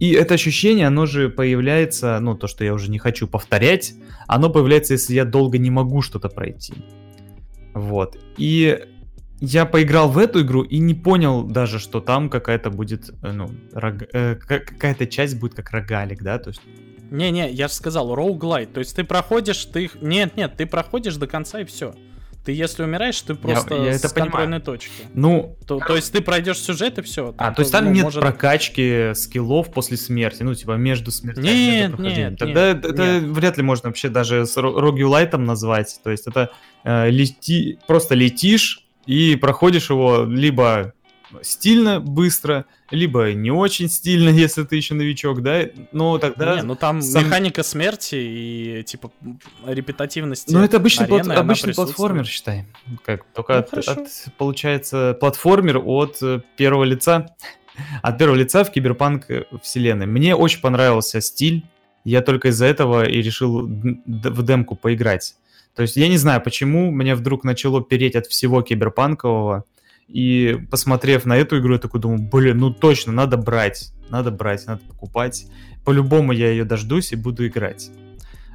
[0.00, 3.94] И это ощущение, оно же появляется, ну, то, что я уже не хочу повторять,
[4.26, 6.74] оно появляется, если я долго не могу что-то пройти.
[7.74, 8.16] Вот.
[8.38, 8.86] И
[9.40, 13.50] я поиграл в эту игру и не понял даже, что там какая-то будет, э, ну,
[13.72, 14.02] рог...
[14.12, 16.60] э, какая-то часть будет как рогалик, да, то есть...
[17.10, 19.90] Не-не, я же сказал, роуглайт, то есть ты проходишь, ты...
[20.00, 21.94] Нет-нет, ты проходишь до конца и все.
[22.44, 24.30] Ты если умираешь, ты просто я, я это с понимаю.
[24.30, 24.90] контрольной точки.
[25.12, 27.34] Ну, то, то есть ты пройдешь сюжет и все.
[27.36, 28.22] А, то есть там ну, нет может...
[28.22, 31.44] прокачки скиллов после смерти, ну типа между смертями.
[31.46, 33.24] Нет, нет, Тогда нет, это нет.
[33.24, 36.00] вряд ли можно вообще даже с рогюлайтом назвать.
[36.02, 36.50] То есть это
[36.84, 40.92] э, лети, просто летишь и проходишь его либо
[41.40, 46.56] стильно, быстро, либо не очень стильно, если ты еще новичок, да, но тогда...
[46.56, 47.24] Не, ну там сам...
[47.24, 49.10] механика смерти и, типа,
[49.66, 51.38] репетативности Ну это обычный, арены, плат...
[51.38, 52.66] обычный платформер, считай,
[53.02, 57.34] как, только ну, от, от, получается, платформер от э, первого лица,
[58.02, 59.26] от первого лица в киберпанк
[59.62, 60.06] вселенной.
[60.06, 61.64] Мне очень понравился стиль,
[62.04, 65.34] я только из-за этого и решил в демку поиграть.
[65.78, 69.62] То есть я не знаю, почему мне вдруг начало переть от всего киберпанкового,
[70.08, 74.66] И посмотрев на эту игру, я такой думаю, блин, ну точно, надо брать, надо брать,
[74.66, 75.46] надо покупать.
[75.84, 77.92] По-любому я ее дождусь и буду играть.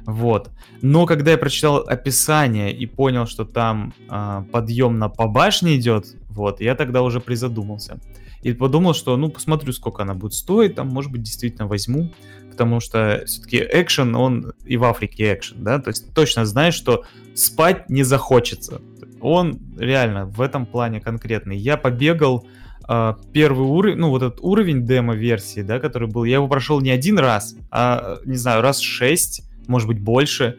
[0.04, 0.50] Вот.
[0.82, 6.04] Но когда я прочитал описание и понял, что там э, подъем на по башне идет,
[6.28, 8.00] вот, я тогда уже призадумался.
[8.42, 12.12] И подумал, что, ну, посмотрю, сколько она будет стоить, там, может быть, действительно возьму,
[12.54, 17.04] потому что все-таки экшен, он и в Африке экшен, да, то есть точно знаешь, что
[17.34, 18.80] спать не захочется.
[19.20, 21.56] Он реально в этом плане конкретный.
[21.56, 22.46] Я побегал
[22.88, 26.90] э, первый уровень, ну, вот этот уровень демо-версии, да, который был, я его прошел не
[26.90, 30.58] один раз, а, не знаю, раз шесть, может быть, больше.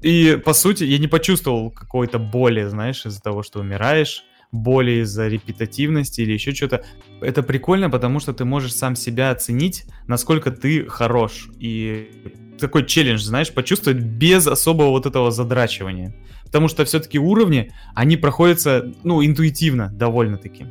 [0.00, 5.28] И, по сути, я не почувствовал какой-то боли, знаешь, из-за того, что умираешь, боли из-за
[5.28, 6.84] репетативности или еще что-то.
[7.20, 11.48] Это прикольно, потому что ты можешь сам себя оценить, насколько ты хорош.
[11.58, 12.10] И
[12.58, 16.14] такой челлендж, знаешь, почувствовать без особого вот этого задрачивания.
[16.44, 20.66] Потому что все-таки уровни, они проходятся, ну, интуитивно довольно-таки.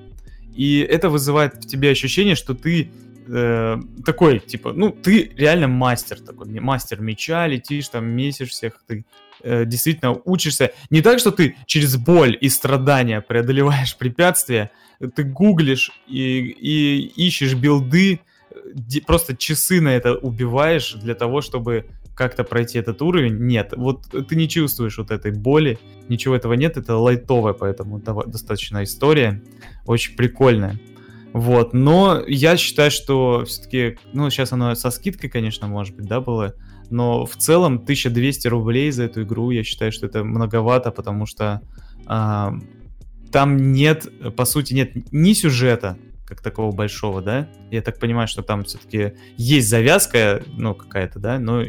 [0.55, 2.91] И это вызывает в тебе ощущение, что ты
[3.27, 9.05] э, такой, типа, ну, ты реально мастер такой, мастер меча, летишь там, месишь всех, ты
[9.43, 10.71] э, действительно учишься.
[10.89, 14.71] Не так, что ты через боль и страдания преодолеваешь препятствия,
[15.15, 18.19] ты гуглишь и, и ищешь билды,
[19.05, 23.37] просто часы на это убиваешь для того, чтобы как-то пройти этот уровень.
[23.47, 28.83] Нет, вот ты не чувствуешь вот этой боли, ничего этого нет, это лайтовая, поэтому достаточно
[28.83, 29.41] история,
[29.85, 30.79] очень прикольная.
[31.33, 36.19] Вот, но я считаю, что все-таки, ну, сейчас оно со скидкой, конечно, может быть, да,
[36.19, 36.53] было,
[36.91, 41.61] но в целом 1200 рублей за эту игру, я считаю, что это многовато, потому что
[42.05, 42.53] а,
[43.31, 48.41] там нет, по сути, нет ни сюжета, как такого большого, да, я так понимаю, что
[48.41, 51.63] там все-таки есть завязка, ну, какая-то, да, но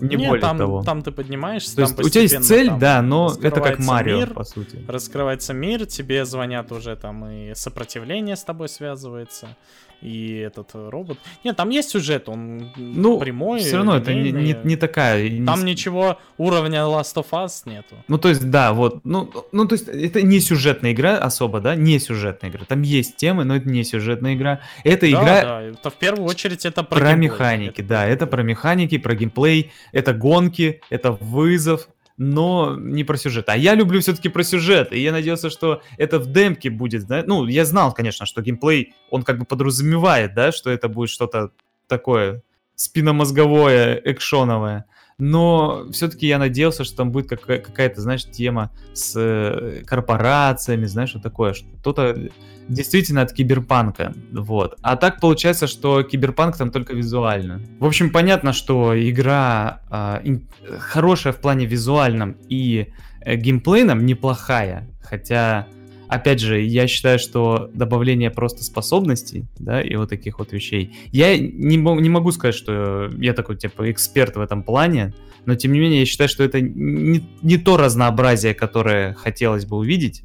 [0.00, 0.82] не Нет, более там, того.
[0.82, 4.30] там ты поднимаешься, То есть у тебя есть цель, да, но это как Марио, мир,
[4.34, 4.84] по сути.
[4.88, 9.56] Раскрывается мир, тебе звонят уже там и сопротивление с тобой связывается
[10.04, 11.18] и этот робот.
[11.44, 13.60] Нет, там есть сюжет, он ну, прямой.
[13.60, 15.28] Все равно это не, не, не такая.
[15.44, 15.72] Там не...
[15.72, 17.96] ничего уровня Last of Us нету.
[18.06, 19.00] Ну, то есть, да, вот.
[19.04, 21.74] Ну, ну, то есть, это не сюжетная игра особо, да?
[21.74, 22.64] Не сюжетная игра.
[22.66, 24.60] Там есть темы, но это не сюжетная игра.
[24.84, 25.42] Это да, игра.
[25.42, 27.30] Да, это в первую очередь это про, про геймплей.
[27.30, 33.16] механики, это да, это про механики, про геймплей, это гонки, это вызов, но не про
[33.16, 33.48] сюжет.
[33.48, 37.24] А я люблю все-таки про сюжет, и я надеялся, что это в демке будет, да?
[37.26, 41.50] ну, я знал, конечно, что геймплей, он как бы подразумевает, да, что это будет что-то
[41.88, 42.42] такое
[42.76, 44.86] спиномозговое, экшоновое,
[45.18, 51.20] но все-таки я надеялся, что там будет какая-то, знаешь, тема с э, корпорациями, знаешь, что
[51.20, 52.30] такое, что-то
[52.68, 54.76] действительно от киберпанка, вот.
[54.82, 57.60] А так получается, что киберпанк там только визуально.
[57.78, 60.38] В общем, понятно, что игра э,
[60.78, 62.88] хорошая в плане визуальном и
[63.20, 65.68] э, геймплейном, неплохая, хотя
[66.14, 70.96] опять же, я считаю, что добавление просто способностей, да, и вот таких вот вещей.
[71.12, 75.14] Я не, не могу сказать, что я такой, типа, эксперт в этом плане,
[75.46, 79.76] но тем не менее, я считаю, что это не, не то разнообразие, которое хотелось бы
[79.76, 80.22] увидеть.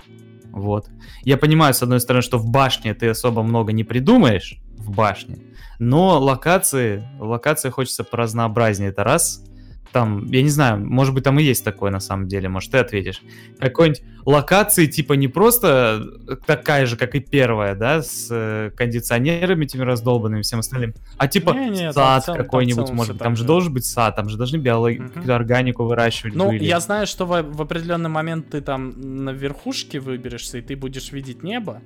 [0.52, 0.90] Вот.
[1.24, 5.38] Я понимаю, с одной стороны, что в башне ты особо много не придумаешь, в башне,
[5.78, 9.44] но локации, локации хочется поразнообразнее, это раз
[9.92, 12.78] там, я не знаю, может быть, там и есть такое на самом деле, может, ты
[12.78, 13.22] ответишь.
[13.60, 16.04] Какой-нибудь локации, типа, не просто
[16.46, 21.52] такая же, как и первая, да, с э, кондиционерами этими раздолбанными, всем остальным, а типа
[21.52, 25.12] не, не, сад какой-нибудь, может быть, там же должен быть сад, там же должны биологию,
[25.16, 25.32] угу.
[25.32, 26.36] органику выращивать.
[26.36, 26.64] Ну, были.
[26.64, 28.94] я знаю, что в, в определенный момент ты там
[29.26, 31.82] на верхушке выберешься, и ты будешь видеть небо,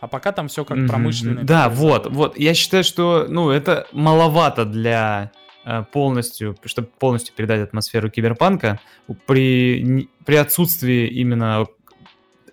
[0.00, 0.76] а пока там все как.
[0.76, 1.44] Mm-hmm.
[1.44, 2.38] Да, вот, вот.
[2.38, 5.32] Я считаю, что, ну, это маловато для
[5.92, 8.80] полностью, чтобы полностью передать атмосферу киберпанка,
[9.26, 11.66] при, при отсутствии именно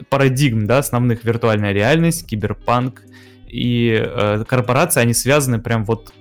[0.10, 3.04] парадигм, да, основных виртуальная реальность, киберпанк
[3.48, 6.14] и э, корпорации, они связаны прям вот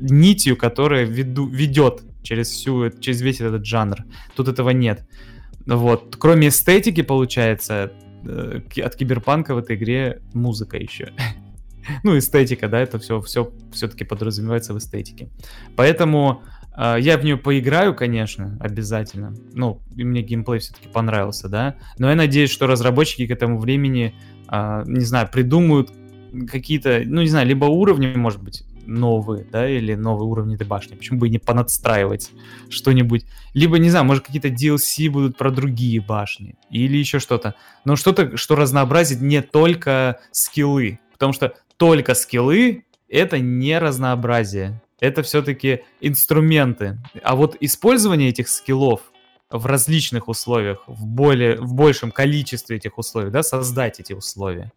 [0.00, 3.98] нитью, которая веду, ведет через всю, через весь этот жанр.
[4.34, 5.06] Тут этого нет.
[5.66, 6.16] Вот.
[6.18, 7.92] Кроме эстетики, получается,
[8.24, 11.12] э, от киберпанка в этой игре музыка еще.
[12.02, 15.28] ну, эстетика, да, это все, все все-таки подразумевается в эстетике.
[15.76, 16.42] Поэтому
[16.76, 19.34] э, я в нее поиграю, конечно, обязательно.
[19.52, 21.76] Ну, и мне геймплей все-таки понравился, да.
[21.98, 24.14] Но я надеюсь, что разработчики к этому времени,
[24.50, 25.90] э, не знаю, придумают
[26.48, 30.96] какие-то, ну, не знаю, либо уровни, может быть, новые, да, или новые уровни этой башни.
[30.96, 32.30] Почему бы и не понадстраивать
[32.68, 33.24] что-нибудь?
[33.54, 37.54] Либо, не знаю, может, какие-то DLC будут про другие башни, или еще что-то.
[37.84, 40.98] Но что-то, что разнообразит не только скиллы.
[41.12, 44.82] Потому что только скиллы, это не разнообразие.
[45.00, 46.98] Это все-таки инструменты.
[47.22, 49.00] А вот использование этих скиллов
[49.48, 54.72] в различных условиях, в, более, в большем количестве этих условий, да, создать эти условия.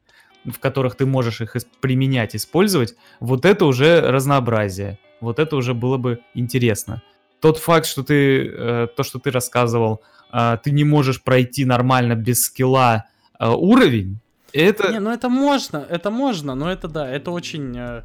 [0.45, 4.97] в которых ты можешь их применять, использовать, вот это уже разнообразие.
[5.21, 7.01] Вот это уже было бы интересно.
[7.39, 10.01] Тот факт, что ты, э, то, что ты рассказывал,
[10.33, 13.05] э, ты не можешь пройти нормально без скилла
[13.39, 14.19] э, уровень,
[14.53, 14.91] это...
[14.91, 18.03] Не, ну это можно, это можно, но это да, это очень э,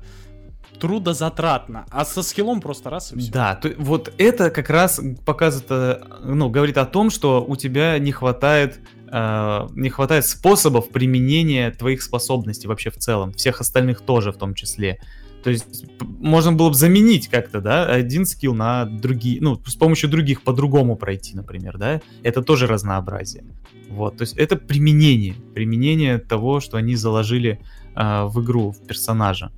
[0.80, 1.86] трудозатратно.
[1.90, 3.32] А со скиллом просто раз и все.
[3.32, 7.98] Да, то, вот это как раз показывает, э, ну, говорит о том, что у тебя
[7.98, 8.80] не хватает
[9.10, 14.54] э, не хватает способов применения твоих способностей вообще в целом, всех остальных тоже в том
[14.54, 15.00] числе.
[15.42, 20.10] То есть можно было бы заменить как-то, да, один скилл на другие, ну, с помощью
[20.10, 23.44] других по-другому пройти, например, да, это тоже разнообразие.
[23.88, 27.60] Вот, то есть это применение, применение того, что они заложили
[27.94, 29.52] э, в игру, в персонажа.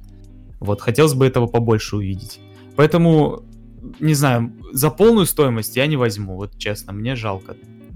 [0.61, 2.41] Вот, хотелось бы этого побольше увидеть.
[2.77, 3.43] Поэтому,
[3.99, 7.53] не знаю, за полную стоимость я не возьму, вот честно, мне жалко.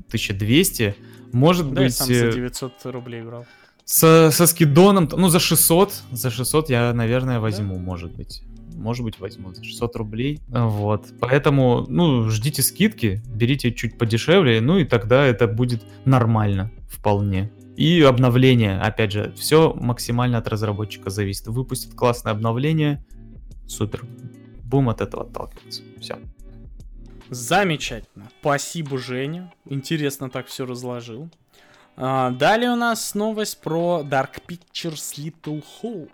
[0.09, 0.97] 1200,
[1.33, 1.83] может да, быть...
[1.83, 3.47] я сам за 900 э, рублей брал.
[3.85, 7.81] Со, со скидоном, ну за 600, за 600 я, наверное, возьму, да?
[7.81, 8.42] может быть
[8.75, 10.40] может быть, возьму за 600 рублей.
[10.49, 11.07] Вот.
[11.20, 17.51] Поэтому, ну, ждите скидки, берите чуть подешевле, ну и тогда это будет нормально вполне.
[17.77, 21.47] И обновление, опять же, все максимально от разработчика зависит.
[21.47, 23.05] Выпустит классное обновление,
[23.66, 24.05] супер.
[24.64, 25.83] Будем от этого отталкиваться.
[26.01, 26.18] Все.
[27.31, 28.29] Замечательно.
[28.40, 29.53] Спасибо, Женя.
[29.64, 31.31] Интересно так все разложил.
[31.97, 36.11] А, далее у нас новость про Dark Pictures Little Hope.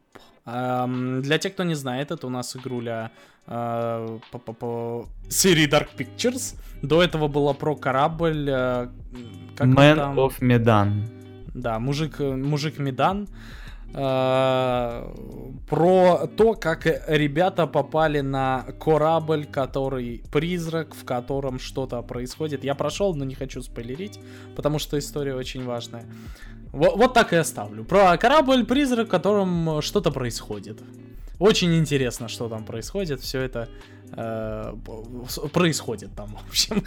[1.23, 3.13] Для тех, кто не знает, это у нас игруля
[3.47, 6.57] э, по, серии Dark Pictures.
[6.83, 8.47] До этого была про корабль.
[9.57, 11.09] Как Man of Medan.
[11.55, 13.29] Да, мужик, мужик Медан.
[13.93, 15.13] Э,
[15.69, 22.65] про то, как ребята попали на корабль, который призрак, в котором что-то происходит.
[22.65, 24.21] Я прошел, но не хочу спойлерить,
[24.55, 26.05] потому что история очень важная.
[26.73, 27.85] Вот, вот так и оставлю.
[27.85, 30.81] Про корабль-призрак, в котором что-то происходит.
[31.41, 33.21] Очень интересно, что там происходит.
[33.23, 33.69] Все это
[35.53, 36.83] происходит там, в общем.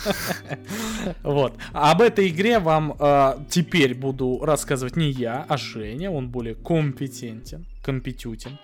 [1.24, 1.54] вот.
[1.72, 6.12] Об этой игре вам э, теперь буду рассказывать не я, а Женя.
[6.12, 8.60] Он более компетентен, компетютен.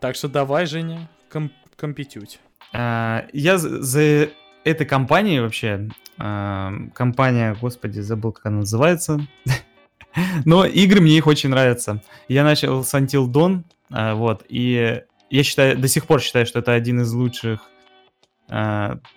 [0.00, 2.40] Так что давай, Женя, ком компетють.
[2.72, 4.30] А, я за
[4.64, 9.20] этой компанией вообще, а, компания, господи, забыл, как она называется.
[10.44, 12.02] Но игры мне их очень нравятся.
[12.28, 16.58] Я начал с Until Dawn, а, вот, и я считаю, до сих пор считаю, что
[16.58, 17.70] это один из лучших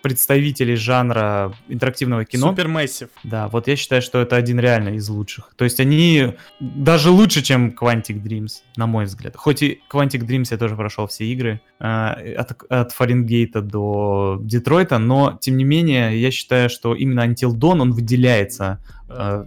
[0.02, 2.50] представителей жанра интерактивного кино.
[2.50, 3.10] Супермессив.
[3.24, 5.54] Да, вот я считаю, что это один реально из лучших.
[5.56, 9.36] То есть они даже лучше, чем Quantic Dreams, на мой взгляд.
[9.36, 15.00] Хоть и Quantic Dreams я тоже прошел все игры, а, от, от Фаренгейта до Детройта,
[15.00, 18.80] но тем не менее я считаю, что именно Until Dawn, он выделяется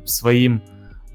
[0.04, 0.62] своим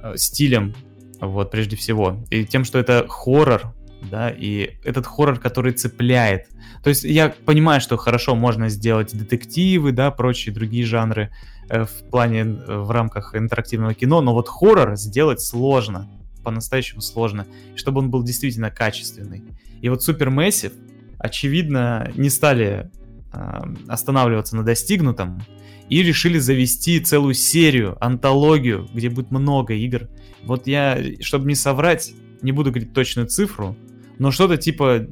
[0.03, 0.73] Э, стилем,
[1.19, 3.73] вот, прежде всего, и тем, что это хоррор,
[4.09, 6.47] да, и этот хоррор, который цепляет.
[6.83, 11.31] То есть я понимаю, что хорошо можно сделать детективы, да, прочие другие жанры
[11.69, 16.09] э, в плане, э, в рамках интерактивного кино, но вот хоррор сделать сложно,
[16.43, 19.43] по-настоящему сложно, чтобы он был действительно качественный.
[19.81, 20.73] И вот Supermassive,
[21.19, 22.89] очевидно, не стали
[23.31, 25.43] э, останавливаться на достигнутом,
[25.91, 30.07] и решили завести целую серию, антологию, где будет много игр.
[30.45, 33.75] Вот я, чтобы не соврать, не буду говорить точную цифру,
[34.21, 35.07] но что-то типа,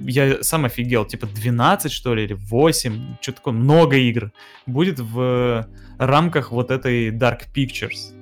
[0.00, 4.32] я сам офигел, типа 12 что ли, или 8, что-то такое, много игр
[4.64, 8.14] будет в рамках вот этой Dark Pictures.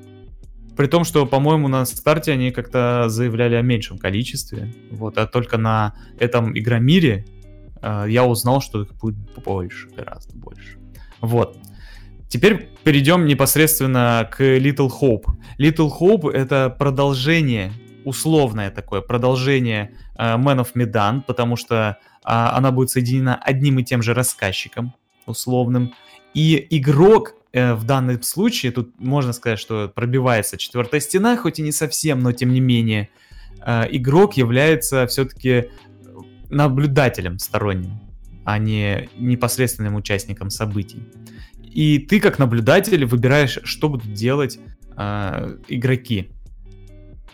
[0.77, 5.57] При том, что, по-моему, на старте они как-то заявляли о меньшем количестве, вот, а только
[5.57, 7.25] на этом Игромире
[7.81, 10.79] э, я узнал, что их будет больше, гораздо больше.
[11.21, 11.57] Вот.
[12.27, 15.27] Теперь перейдем непосредственно к Little Hope.
[15.61, 17.71] Little Hope это продолжение,
[18.05, 23.85] условное такое, продолжение uh, Man of Medan, потому что uh, она будет соединена одним и
[23.85, 24.95] тем же рассказчиком,
[25.27, 25.95] условным.
[26.35, 31.63] И игрок uh, в данном случае, тут можно сказать, что пробивается четвертая стена, хоть и
[31.63, 33.09] не совсем, но тем не менее,
[33.67, 35.71] uh, игрок является все-таки
[36.51, 38.01] наблюдателем сторонним,
[38.45, 41.03] а не непосредственным участником событий.
[41.75, 44.61] И ты как наблюдатель выбираешь, что будут делать
[44.97, 46.31] э, игроки.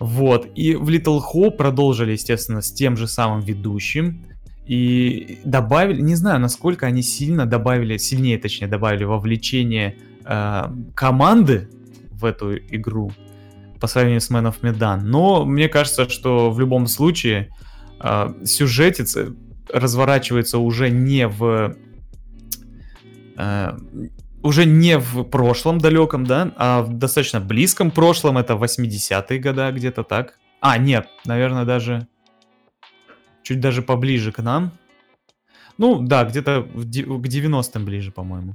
[0.00, 0.48] Вот.
[0.54, 4.24] И в Little Hope продолжили, естественно, с тем же самым ведущим.
[4.66, 10.62] И добавили, не знаю, насколько они сильно добавили, сильнее, точнее, добавили вовлечение э,
[10.94, 11.68] команды
[12.10, 13.12] в эту игру
[13.78, 15.00] по сравнению с Man of Medan.
[15.02, 17.50] Но мне кажется, что в любом случае
[18.00, 19.16] э, сюжетец
[19.72, 21.76] разворачивается уже не в
[23.36, 23.72] э,
[24.42, 30.02] уже не в прошлом далеком, да, а в достаточно близком прошлом, это 80-е года где-то
[30.02, 32.06] так, А, нет, наверное, даже
[33.42, 34.72] чуть даже поближе к нам.
[35.78, 38.54] Ну, да, где-то к 90-м ближе, по-моему.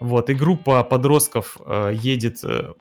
[0.00, 2.72] Вот, и группа подростков э, едет, э,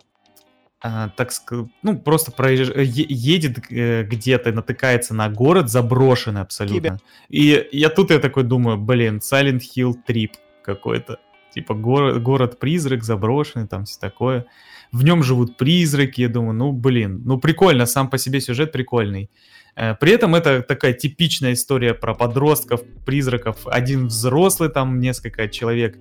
[0.83, 2.71] э, так сказать, ну, просто проезж...
[2.71, 6.97] Э, едет э, где-то, натыкается на город заброшенный абсолютно.
[6.97, 6.99] Кибер.
[7.29, 10.31] И я тут я такой думаю, блин, Silent Hill Trip
[10.63, 11.19] какой-то.
[11.53, 14.45] Типа город, город-призрак заброшенный, там все такое.
[14.91, 19.29] В нем живут призраки, я думаю, ну, блин, ну, прикольно, сам по себе сюжет прикольный.
[19.75, 23.57] Э, при этом это такая типичная история про подростков, призраков.
[23.65, 25.97] Один взрослый, там несколько человек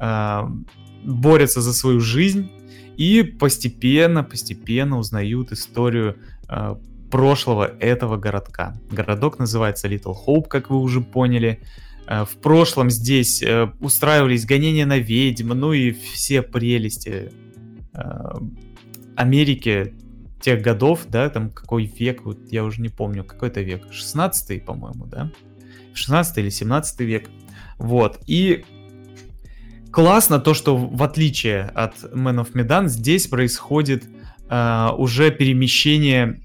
[0.00, 0.40] э,
[1.04, 2.50] борются за свою жизнь
[2.96, 6.16] и постепенно, постепенно узнают историю
[6.48, 6.76] э,
[7.10, 8.74] прошлого этого городка.
[8.90, 11.60] Городок называется Little Hope, как вы уже поняли.
[12.08, 17.30] В прошлом здесь э, устраивались гонения на ведьм, ну и все прелести
[17.92, 18.00] э,
[19.14, 19.94] Америки
[20.40, 24.64] тех годов, да, там какой век, вот я уже не помню, какой это век, 16
[24.64, 25.30] по-моему, да,
[25.92, 27.28] 16 или 17 век,
[27.76, 28.64] вот, и
[29.90, 34.04] классно то, что в отличие от Man of Medan, здесь происходит
[34.48, 36.40] э, уже перемещение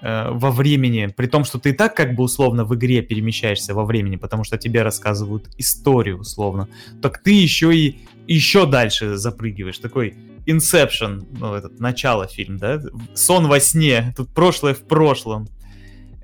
[0.00, 3.74] э, во времени, при том, что ты и так как бы условно в игре перемещаешься
[3.74, 6.68] во времени, потому что тебе рассказывают историю условно,
[7.02, 10.14] так ты еще и еще дальше запрыгиваешь, такой
[10.46, 12.80] Inception, ну, этот, начало фильм, да?
[13.14, 15.46] Сон во сне, тут прошлое в прошлом.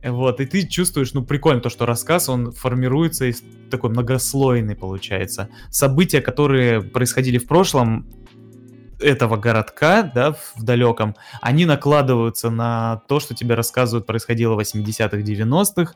[0.02, 5.48] Вот, и ты чувствуешь, ну, прикольно то, что рассказ, он формируется из такой многослойный, получается.
[5.70, 8.06] События, которые происходили в прошлом
[9.00, 15.18] этого городка, да, в далеком, они накладываются на то, что тебе рассказывают, происходило в 80-х,
[15.18, 15.94] 90-х,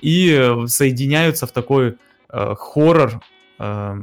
[0.00, 1.96] и соединяются в такой
[2.30, 3.20] э, хоррор,
[3.58, 3.96] э,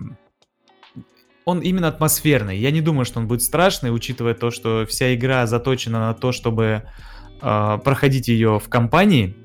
[1.45, 2.57] он именно атмосферный.
[2.57, 6.31] Я не думаю, что он будет страшный, учитывая то, что вся игра заточена на то,
[6.31, 6.83] чтобы
[7.41, 9.37] э, проходить ее в компании.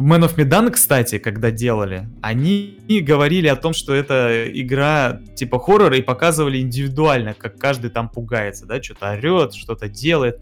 [0.00, 5.58] В Man of Medan, кстати, когда делали, они говорили о том, что это игра типа
[5.58, 10.40] хоррора и показывали индивидуально, как каждый там пугается, да, что-то орет, что-то делает.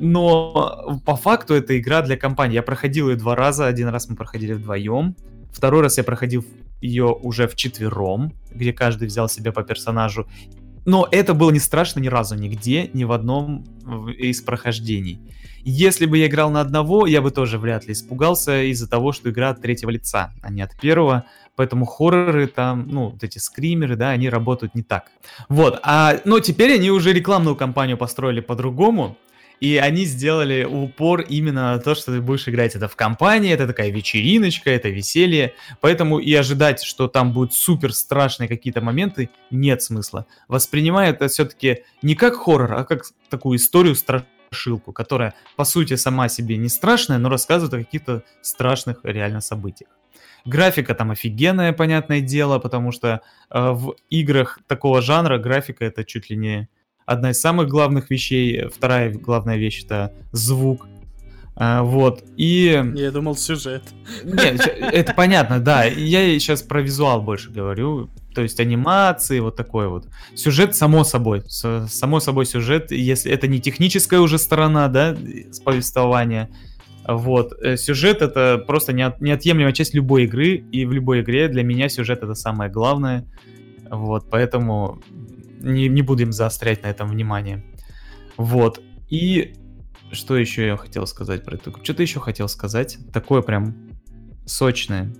[0.00, 2.56] Но по факту это игра для компании.
[2.56, 3.68] Я проходил ее два раза.
[3.68, 5.14] Один раз мы проходили вдвоем.
[5.52, 6.44] Второй раз я проходил
[6.80, 10.26] ее уже в четвером, где каждый взял себе по персонажу.
[10.84, 13.64] Но это было не страшно ни разу, нигде, ни в одном
[14.18, 15.20] из прохождений.
[15.64, 19.30] Если бы я играл на одного, я бы тоже вряд ли испугался из-за того, что
[19.30, 21.24] игра от третьего лица, а не от первого.
[21.54, 25.04] Поэтому хорроры там, ну, вот эти скримеры, да, они работают не так.
[25.48, 29.16] Вот, а, но теперь они уже рекламную кампанию построили по-другому.
[29.62, 33.68] И они сделали упор именно на то, что ты будешь играть это в компании, это
[33.68, 35.54] такая вечериночка, это веселье.
[35.80, 40.26] Поэтому и ожидать, что там будут супер страшные какие-то моменты, нет смысла.
[40.48, 46.28] Воспринимай это все-таки не как хоррор, а как такую историю страшилку, которая по сути сама
[46.28, 49.90] себе не страшная, но рассказывает о каких-то страшных реально событиях.
[50.44, 56.30] Графика там офигенная, понятное дело, потому что э, в играх такого жанра графика это чуть
[56.30, 56.68] ли не
[57.12, 58.68] одна из самых главных вещей.
[58.74, 60.88] Вторая главная вещь это звук.
[61.54, 62.82] А, вот, и...
[62.94, 63.82] Я думал, сюжет.
[64.24, 65.84] Нет, это понятно, да.
[65.84, 68.08] Я сейчас про визуал больше говорю.
[68.34, 70.08] То есть анимации, вот такой вот.
[70.34, 71.42] Сюжет, само собой.
[71.48, 75.14] Само собой сюжет, если это не техническая уже сторона, да,
[75.50, 76.48] с повествования.
[77.06, 77.52] Вот.
[77.60, 82.22] Э, сюжет это просто неотъемлемая часть любой игры, и в любой игре для меня сюжет
[82.22, 83.26] это самое главное.
[83.90, 85.02] Вот, поэтому
[85.62, 87.64] не, не будем заострять на этом внимание.
[88.36, 88.80] Вот.
[89.08, 89.54] И
[90.12, 92.98] что еще я хотел сказать про эту Что-то еще хотел сказать.
[93.12, 93.90] Такое прям
[94.44, 95.12] сочное.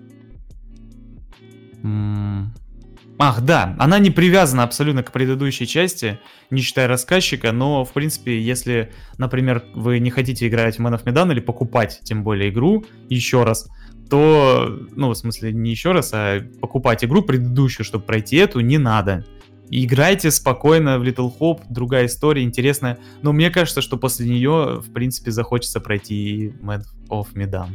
[3.18, 6.18] Ах, да, она не привязана абсолютно к предыдущей части,
[6.50, 11.04] не считая рассказчика, но, в принципе, если, например, вы не хотите играть в Man of
[11.04, 13.68] Medan или покупать, тем более, игру еще раз,
[14.10, 18.78] то, ну, в смысле, не еще раз, а покупать игру предыдущую, чтобы пройти эту, не
[18.78, 19.24] надо.
[19.70, 22.98] Играйте спокойно в Little Hope, другая история, интересная.
[23.22, 27.70] Но мне кажется, что после нее, в принципе, захочется пройти Mad of Medan.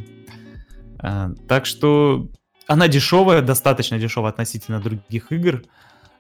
[1.00, 2.30] А, так что
[2.68, 5.64] она дешевая, достаточно дешевая относительно других игр.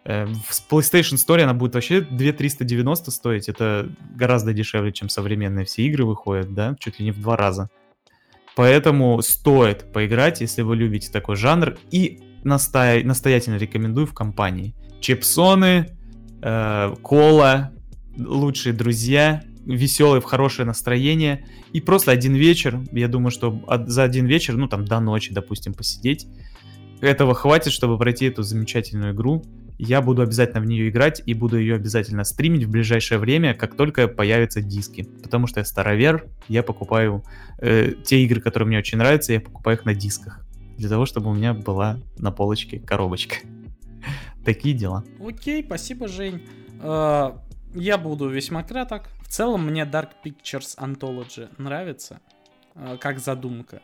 [0.06, 3.50] Э, в PlayStation Store она будет вообще 2390 стоить.
[3.50, 7.70] Это гораздо дешевле, чем современные все игры выходят, да, чуть ли не в два раза.
[8.56, 11.78] Поэтому стоит поиграть, если вы любите такой жанр.
[11.92, 13.04] И настоя...
[13.04, 14.74] настоятельно рекомендую в компании.
[15.00, 15.96] Чипсоны,
[16.42, 17.72] э, кола,
[18.18, 21.46] лучшие друзья, веселые, в хорошее настроение.
[21.74, 25.74] И просто один вечер, я думаю, что за один вечер, ну там до ночи, допустим,
[25.74, 26.28] посидеть,
[27.02, 29.44] этого хватит, чтобы пройти эту замечательную игру.
[29.80, 33.76] я буду обязательно в нее играть и буду ее обязательно стримить в ближайшее время, как
[33.76, 35.08] только появятся диски.
[35.22, 37.24] Потому что я старовер, я покупаю
[37.60, 40.44] э, те игры, которые мне очень нравятся, я покупаю их на дисках.
[40.78, 43.36] Для того, чтобы у меня была на полочке коробочка.
[44.48, 45.04] Такие дела.
[45.20, 46.42] Окей, спасибо, Жень.
[46.82, 47.38] А,
[47.76, 49.10] я буду весьма краток.
[49.20, 52.22] В целом мне Dark Pictures Anthology нравится,
[52.74, 53.82] а, как задумка.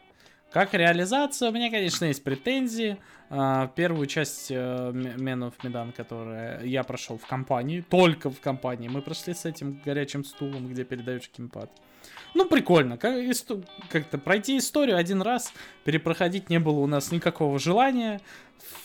[0.54, 2.98] Как реализация, у меня, конечно, есть претензии.
[3.30, 8.88] А, первую часть э, Men of Medan, которую я прошел в компании, только в компании,
[8.88, 11.72] мы прошли с этим горячим стулом, где передаешь геймпад.
[12.34, 12.98] Ну, прикольно.
[12.98, 15.54] Как-то пройти историю один раз,
[15.84, 18.22] перепроходить не было у нас никакого желания.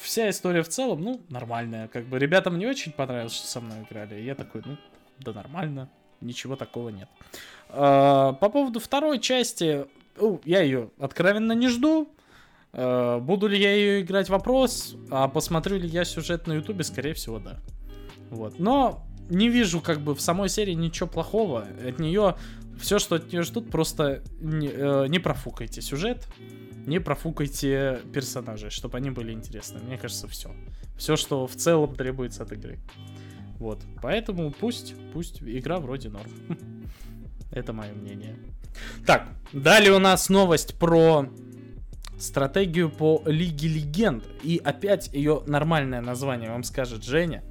[0.01, 1.89] Вся история в целом, ну, нормальная.
[1.89, 4.21] Как бы ребятам не очень понравилось, что со мной играли.
[4.21, 4.77] Я такой, ну,
[5.19, 5.89] да нормально,
[6.21, 7.09] ничего такого нет.
[7.69, 9.87] А, по поводу второй части,
[10.45, 12.09] я ее откровенно не жду.
[12.73, 14.97] Э, буду ли я ее играть, вопрос.
[15.11, 17.57] А посмотрю ли я сюжет на ютубе, скорее всего, да.
[18.31, 18.59] Вот.
[18.59, 21.67] Но не вижу как бы в самой серии ничего плохого.
[21.87, 22.37] От нее
[22.79, 26.27] все, что от нее ждут, просто не, э, не профукайте сюжет,
[26.87, 29.81] не профукайте персонажей, чтобы они были интересны.
[29.81, 30.55] Мне кажется, все.
[30.97, 32.79] Все, что в целом требуется от игры.
[33.59, 33.81] Вот.
[34.03, 36.31] Поэтому пусть, пусть игра вроде норм.
[37.51, 38.37] Это мое мнение.
[39.07, 41.29] Так, далее у нас новость про
[42.19, 44.25] стратегию по Лиге Легенд.
[44.43, 47.43] И опять ее нормальное название вам скажет Женя.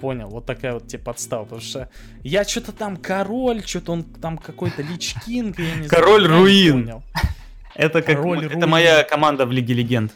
[0.00, 1.88] Понял, вот такая вот тебе подстава, потому что
[2.22, 7.02] я что-то там король, что-то он там какой-то Лич Кинг, я не Король знаю, Руин.
[7.74, 10.12] Это как это моя команда в Лиге Легенд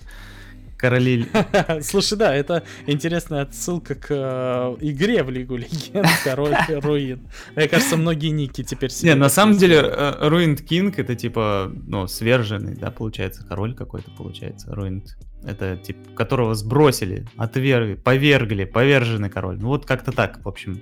[0.83, 1.27] короли...
[1.83, 7.21] Слушай, да, это интересная отсылка к э, игре в Лигу Легенд Король Руин.
[7.55, 9.81] Мне кажется, многие ники теперь Не, на самом деле,
[10.21, 15.17] Руинд э, Кинг это типа, ну, сверженный, да, получается, король какой-то получается, Руинд.
[15.45, 19.59] Это, типа, которого сбросили, отвергли, повергли, поверженный король.
[19.59, 20.81] Ну, вот как-то так, в общем.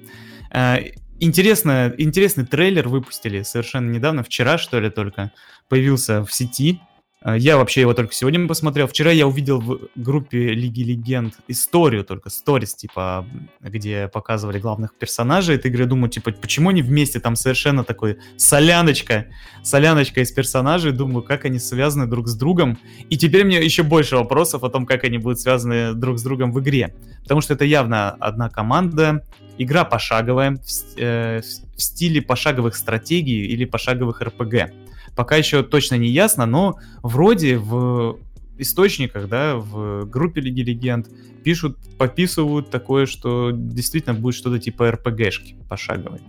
[0.53, 0.79] Э,
[1.19, 5.33] интересно, интересный трейлер выпустили совершенно недавно, вчера, что ли, только
[5.69, 6.81] появился в сети.
[7.23, 8.87] А, я вообще его только сегодня посмотрел.
[8.87, 13.27] Вчера я увидел в группе Лиги Легенд историю только, сторис, типа,
[13.61, 15.85] где показывали главных персонажей этой игры.
[15.85, 17.21] Думаю, типа, почему они вместе?
[17.21, 19.27] Там совершенно такой соляночка,
[19.63, 20.93] соляночка из персонажей.
[20.93, 22.79] Думаю, как они связаны друг с другом.
[23.11, 26.53] И теперь мне еще больше вопросов о том, как они будут связаны друг с другом
[26.53, 26.95] в игре.
[27.23, 29.27] Потому что это явно одна команда,
[29.59, 31.43] игра пошаговая, в, э,
[31.77, 34.73] в стиле пошаговых стратегий или пошаговых РПГ
[35.17, 38.19] пока еще точно не ясно, но вроде в
[38.59, 41.09] источниках, да, в группе Лиги Легенд
[41.43, 46.21] пишут, пописывают такое, что действительно будет что-то типа РПГшки пошаговой.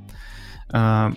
[0.70, 1.14] А,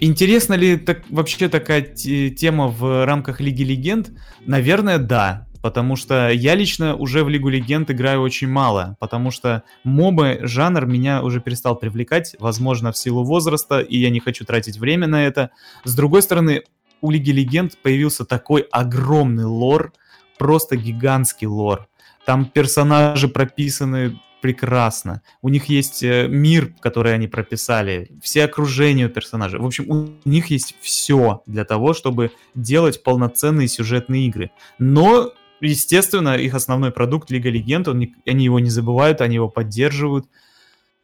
[0.00, 4.10] интересна ли так, вообще такая тема в рамках Лиги Легенд?
[4.46, 5.46] Наверное, да.
[5.60, 10.86] Потому что я лично уже в Лигу Легенд играю очень мало, потому что мобы, жанр
[10.86, 15.26] меня уже перестал привлекать, возможно, в силу возраста, и я не хочу тратить время на
[15.26, 15.50] это.
[15.82, 16.62] С другой стороны,
[17.00, 19.92] у Лиги Легенд появился такой огромный лор,
[20.38, 21.88] просто гигантский лор.
[22.24, 25.22] Там персонажи прописаны прекрасно.
[25.42, 29.60] У них есть э, мир, который они прописали, все окружения у персонажей.
[29.60, 34.50] В общем, у них есть все для того, чтобы делать полноценные сюжетные игры.
[34.78, 40.26] Но, естественно, их основной продукт Лига Легенд, он, они его не забывают, они его поддерживают.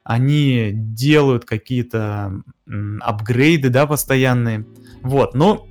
[0.05, 2.43] Они делают какие-то
[3.01, 4.67] апгрейды, да, постоянные.
[5.01, 5.67] Вот, но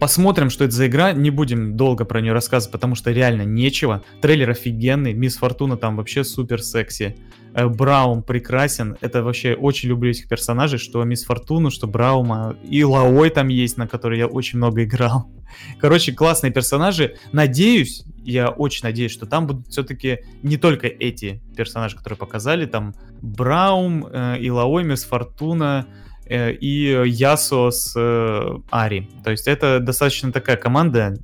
[0.00, 1.12] Посмотрим, что это за игра.
[1.12, 4.02] Не будем долго про нее рассказывать, потому что реально нечего.
[4.22, 5.12] Трейлер офигенный.
[5.12, 7.18] Мисс Фортуна там вообще супер секси.
[7.52, 8.96] Э, Браум прекрасен.
[9.02, 12.56] Это вообще очень люблю этих персонажей, что Мисс Фортуну, что Браума.
[12.66, 15.30] И Лаой там есть, на который я очень много играл.
[15.78, 17.16] Короче, классные персонажи.
[17.32, 22.64] Надеюсь, я очень надеюсь, что там будут все-таки не только эти персонажи, которые показали.
[22.64, 25.86] Там Браум, э, Илаой, Мисс Фортуна,
[26.30, 29.10] и Ясо с э, Ари.
[29.24, 31.16] То есть это достаточно такая команда,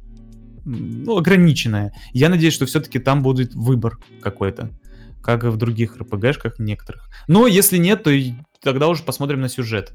[0.64, 1.92] ну, ограниченная.
[2.12, 4.70] Я надеюсь, что все-таки там будет выбор какой-то,
[5.22, 7.08] как и в других РПГшках некоторых.
[7.28, 8.10] Но если нет, то
[8.60, 9.92] тогда уже посмотрим на сюжет.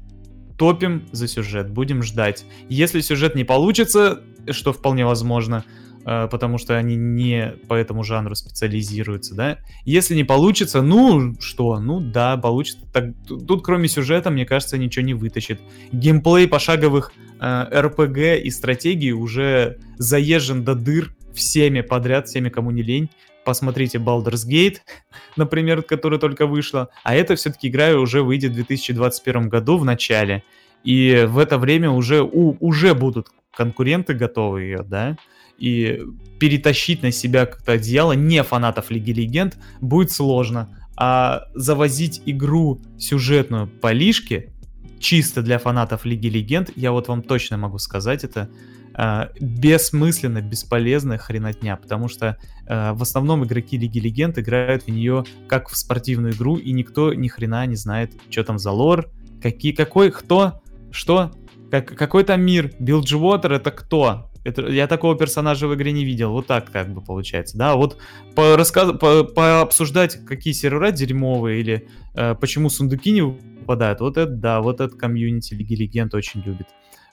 [0.56, 2.44] Топим за сюжет, будем ждать.
[2.68, 8.34] Если сюжет не получится, что вполне возможно, Э, потому что они не по этому жанру
[8.34, 9.58] специализируются, да.
[9.84, 12.80] Если не получится, ну что, ну да, получится.
[12.92, 15.60] Так, тут кроме сюжета, мне кажется, ничего не вытащит.
[15.92, 22.82] Геймплей пошаговых э, RPG и стратегий уже заезжен до дыр всеми подряд, всеми, кому не
[22.82, 23.08] лень.
[23.44, 24.78] Посмотрите Baldur's Gate,
[25.36, 26.88] например, которая только вышла.
[27.04, 30.42] А это все-таки игра уже выйдет в 2021 году в начале.
[30.82, 35.16] И в это время уже, у, уже будут конкуренты готовы ее, да
[35.62, 36.00] и
[36.40, 40.68] перетащить на себя как-то одеяло не фанатов Лиги Легенд будет сложно.
[40.96, 44.52] А завозить игру сюжетную по лишке
[44.98, 48.50] чисто для фанатов Лиги Легенд, я вот вам точно могу сказать это,
[48.96, 52.36] э, бессмысленно, бесполезная хренотня, потому что
[52.66, 57.14] э, в основном игроки Лиги Легенд играют в нее как в спортивную игру, и никто
[57.14, 59.08] ни хрена не знает, что там за лор,
[59.40, 60.60] какие, какой, кто,
[60.90, 61.30] что,
[61.70, 64.31] как, какой там мир, Билджвотер это кто?
[64.44, 66.32] Это, я такого персонажа в игре не видел.
[66.32, 67.56] Вот так как бы получается.
[67.56, 67.98] Да, вот
[68.34, 74.00] по рассказ, по, пообсуждать, какие сервера дерьмовые или э, почему сундуки не выпадают.
[74.00, 76.66] Вот это да, вот этот комьюнити Лиги Легенд очень любит.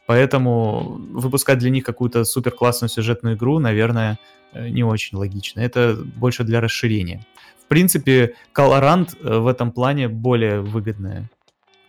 [0.07, 4.17] Поэтому выпускать для них какую-то супер классную сюжетную игру, наверное,
[4.53, 5.59] э, не очень логично.
[5.59, 7.23] Это больше для расширения.
[7.63, 11.29] В принципе, Colorant э, в этом плане более выгодная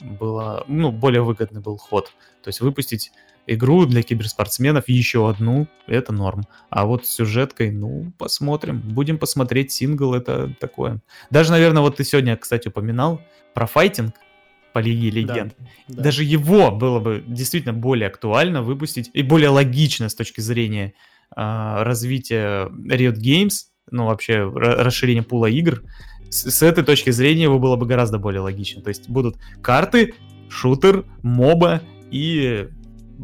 [0.01, 2.13] была, ну, более выгодный был ход.
[2.43, 3.13] То есть выпустить
[3.47, 6.43] игру для киберспортсменов, еще одну, это норм.
[6.69, 8.81] А вот с сюжеткой, ну, посмотрим.
[8.81, 11.01] Будем посмотреть сингл, это такое.
[11.31, 13.21] Даже, наверное, вот ты сегодня, кстати, упоминал
[13.55, 14.15] про файтинг
[14.73, 15.55] по Лиге Легенд.
[15.59, 16.03] Да, да.
[16.05, 20.95] Даже его было бы действительно более актуально выпустить и более логично с точки зрения
[21.35, 25.83] э, развития Riot Games, ну, вообще расширения пула игр.
[26.31, 28.83] С, с этой точки зрения его было бы гораздо более логично.
[28.83, 30.15] То есть будут карты,
[30.49, 32.69] шутер, моба и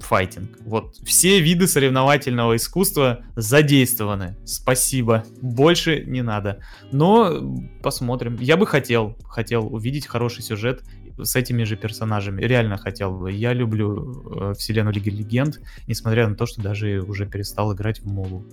[0.00, 0.58] файтинг.
[0.60, 4.36] Вот все виды соревновательного искусства задействованы.
[4.44, 5.24] Спасибо.
[5.40, 6.60] Больше не надо.
[6.92, 8.36] Но посмотрим.
[8.40, 10.82] Я бы хотел, хотел увидеть хороший сюжет
[11.18, 12.42] с этими же персонажами.
[12.42, 13.32] Реально хотел бы.
[13.32, 18.06] Я люблю э, вселенную Лиги Легенд, несмотря на то, что даже уже перестал играть в
[18.06, 18.44] Мову.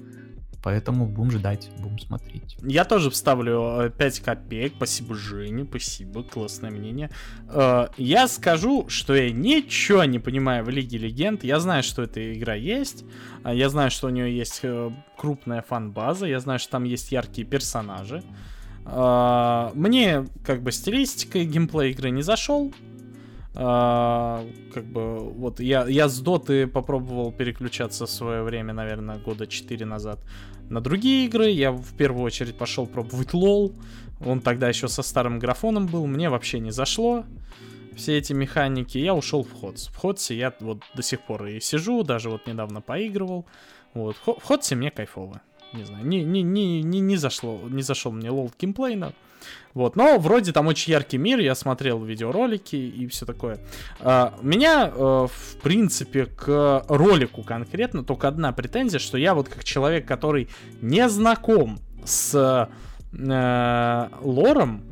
[0.64, 2.56] Поэтому будем ждать, будем смотреть.
[2.62, 4.74] Я тоже вставлю 5 э, копеек.
[4.78, 7.10] Спасибо, Женя, спасибо, классное мнение.
[7.50, 11.44] Э, я скажу, что я ничего не понимаю в Лиге Легенд.
[11.44, 13.04] Я знаю, что эта игра есть.
[13.44, 16.28] А я знаю, что у нее есть э, крупная фан-база.
[16.28, 18.24] Я знаю, что там есть яркие персонажи.
[18.86, 22.74] Мне, как бы, стилистика и геймплей игры не зашел.
[23.54, 29.86] Как бы вот я, я с доты попробовал переключаться в свое время, наверное, года 4
[29.86, 30.20] назад
[30.74, 31.50] на другие игры.
[31.50, 33.74] Я в первую очередь пошел пробовать LoL.
[34.26, 36.08] Он тогда еще со старым графоном был.
[36.08, 37.26] Мне вообще не зашло
[37.96, 38.98] все эти механики.
[38.98, 39.88] Я ушел в HotS.
[39.88, 43.46] В HotS е я вот до сих пор и сижу, даже вот недавно поигрывал.
[43.94, 44.16] Вот.
[44.26, 45.42] В HotS е мне кайфово.
[45.74, 49.14] Не знаю, не, не, не, не, не зашло, не зашел мне LoL геймплейно.
[49.74, 53.58] Вот, но вроде там очень яркий мир, я смотрел видеоролики и все такое.
[54.00, 59.64] А, меня, э, в принципе, к ролику конкретно только одна претензия, что я вот как
[59.64, 60.48] человек, который
[60.82, 62.70] не знаком с
[63.12, 64.84] э, лором,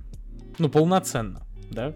[0.57, 1.93] ну, полноценно, да,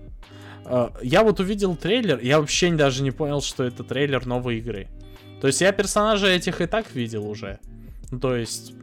[0.66, 4.90] э, я вот увидел трейлер, я вообще даже не понял, что это трейлер новой игры.
[5.42, 7.60] То есть я персонажей этих и так видел уже.
[8.22, 8.74] То есть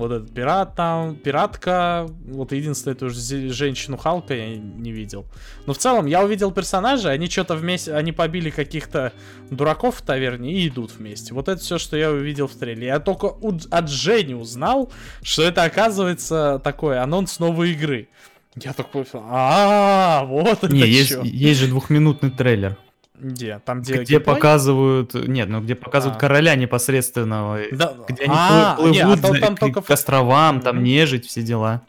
[0.00, 5.26] вот этот пират там, пиратка, вот единственное, эту женщину Халка я не видел.
[5.66, 9.12] Но в целом я увидел персонажей, они что-то вместе, они побили каких-то
[9.50, 11.34] дураков в таверне и идут вместе.
[11.34, 12.88] Вот это все, что я увидел в трейлере.
[12.88, 13.34] Я только
[13.70, 14.90] от Жени узнал,
[15.22, 18.08] что это оказывается такой анонс новой игры.
[18.56, 22.76] Я так понял, а, вот это Не, есть, есть же двухминутный трейлер.
[23.20, 23.60] Где?
[23.64, 25.14] Там, где, где показывают...
[25.14, 26.20] Нет, ну где показывают а.
[26.20, 27.60] короля непосредственного.
[27.72, 27.94] Да.
[28.08, 29.82] Где они а, плывут не, а то, там к, только...
[29.82, 31.82] к островам, там нежить, все дела.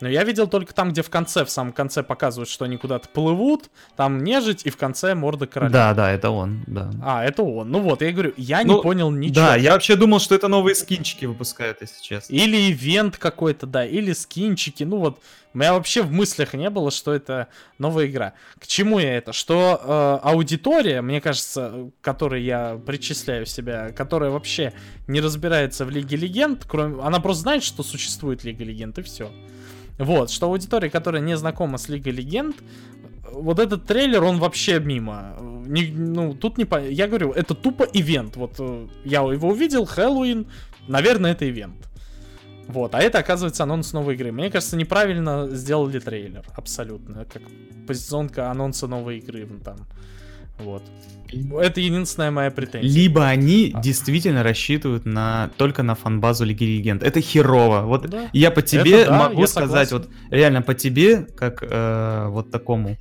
[0.00, 3.08] Но я видел только там, где в конце, в самом конце показывают, что они куда-то
[3.08, 5.72] плывут, там нежить, и в конце морда короля.
[5.72, 6.90] Да, да, это он, да.
[7.02, 7.70] А, это он.
[7.70, 9.46] Ну вот, я говорю, я ну, не понял ничего.
[9.46, 12.34] Да, я вообще думал, что это новые скинчики выпускают, если честно.
[12.34, 15.20] Или ивент какой-то, да, или скинчики, ну вот.
[15.54, 17.46] У меня вообще в мыслях не было, что это
[17.78, 18.32] новая игра.
[18.58, 19.32] К чему я это?
[19.32, 24.72] Что э, аудитория, мне кажется, которой я причисляю себя, которая вообще
[25.06, 27.00] не разбирается в Лиге Легенд, кроме...
[27.00, 29.30] она просто знает, что существует Лига Легенд, и все.
[29.98, 32.56] Вот, что аудитория, которая не знакома с Лигой Легенд,
[33.30, 35.36] вот этот трейлер, он вообще мимо.
[35.66, 36.80] Не, ну, тут не по...
[36.80, 38.36] Я говорю, это тупо ивент.
[38.36, 40.46] Вот э, я его увидел, Хэллоуин,
[40.88, 41.88] наверное, это ивент.
[42.68, 44.32] Вот, а это, оказывается, анонс новой игры.
[44.32, 47.24] Мне кажется, неправильно сделали трейлер, абсолютно.
[47.24, 47.42] Как
[47.86, 49.76] позиционка анонса новой игры там.
[50.58, 50.82] Вот.
[51.60, 52.90] Это единственная моя претензия.
[52.90, 53.80] Либо они а.
[53.80, 57.02] действительно рассчитывают на только на фанбазу Лиги Легенд.
[57.02, 57.80] Это херово.
[57.82, 58.28] Вот да.
[58.32, 60.10] я по тебе Это, да, могу сказать, согласен.
[60.10, 62.96] вот реально по тебе, как э, вот такому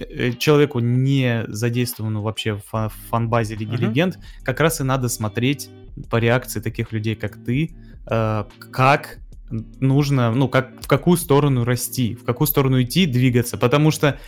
[0.00, 3.88] э, человеку, не задействованному вообще в, фан фанбазе Лиги uh-huh.
[3.88, 5.70] Легенд, как раз и надо смотреть
[6.10, 7.74] по реакции таких людей, как ты,
[8.10, 9.18] э, как
[9.50, 14.18] нужно, ну, как, в какую сторону расти, в какую сторону идти, двигаться, потому что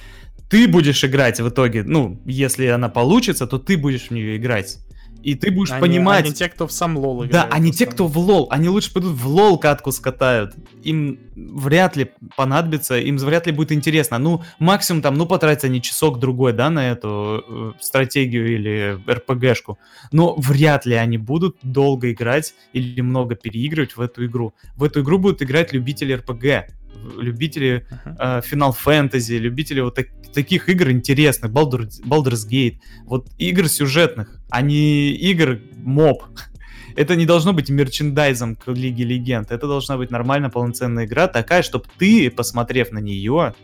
[0.50, 4.78] ты будешь играть в итоге, ну, если она получится, то ты будешь в нее играть.
[5.22, 6.24] И ты будешь они, понимать...
[6.24, 7.32] Они те, кто в сам LoL играет.
[7.32, 8.48] Да, они те, кто в LoL.
[8.50, 10.54] Они лучше пойдут в LoL катку скатают.
[10.82, 14.18] Им вряд ли понадобится, им вряд ли будет интересно.
[14.18, 19.78] Ну, максимум там, ну, потратить они часок-другой, да, на эту э, стратегию или РПГшку.
[20.10, 24.54] Но вряд ли они будут долго играть или много переигрывать в эту игру.
[24.74, 26.72] В эту игру будут играть любители РПГ
[27.18, 28.16] любители uh-huh.
[28.18, 34.40] э, Final Fantasy, любители вот так, таких игр интересных, Baldur's, Baldur's Gate, вот игр сюжетных,
[34.50, 36.24] а не игр моб.
[36.96, 39.50] Это не должно быть мерчендайзом к Лиге Легенд.
[39.50, 43.54] Это должна быть нормально полноценная игра, такая, чтобы ты, посмотрев на нее,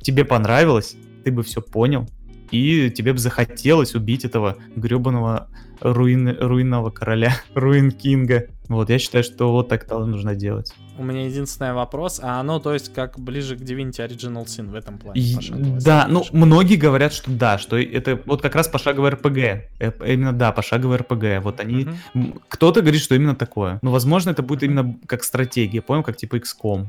[0.00, 2.08] тебе понравилось, ты бы все понял,
[2.50, 5.48] и тебе бы захотелось убить этого гребаного
[5.80, 8.46] руин, руинного короля, руин Кинга.
[8.68, 10.74] Вот, я считаю, что вот так это нужно делать.
[10.98, 14.74] У меня единственный вопрос, а оно, то есть, как ближе к Divinity Original Sin в
[14.74, 15.20] этом плане?
[15.20, 15.36] И,
[15.84, 19.38] да, ну, многие говорят, что да, что это вот как раз пошаговый РПГ.
[19.78, 21.44] Э, именно, да, пошаговый РПГ.
[21.44, 21.84] Вот они...
[22.14, 22.42] Mm-hmm.
[22.48, 23.78] Кто-то говорит, что именно такое.
[23.82, 26.86] Но, возможно, это будет именно как стратегия, понял, как типа XCOM.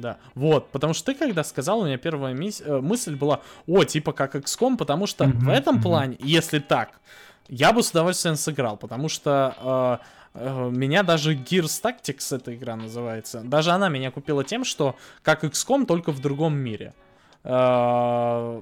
[0.00, 2.62] Да, вот, потому что ты когда сказал, у меня первая мис...
[2.64, 5.82] Э, мысль была, о, типа как XCOM, потому что mm-hmm, в этом mm-hmm.
[5.82, 7.00] плане, если так,
[7.48, 10.00] я бы с удовольствием сыграл, потому что
[10.34, 14.96] э, э, меня даже Gears Tactics эта игра называется, даже она меня купила тем, что
[15.22, 16.94] как XCOM, только в другом мире.
[17.44, 18.60] Э,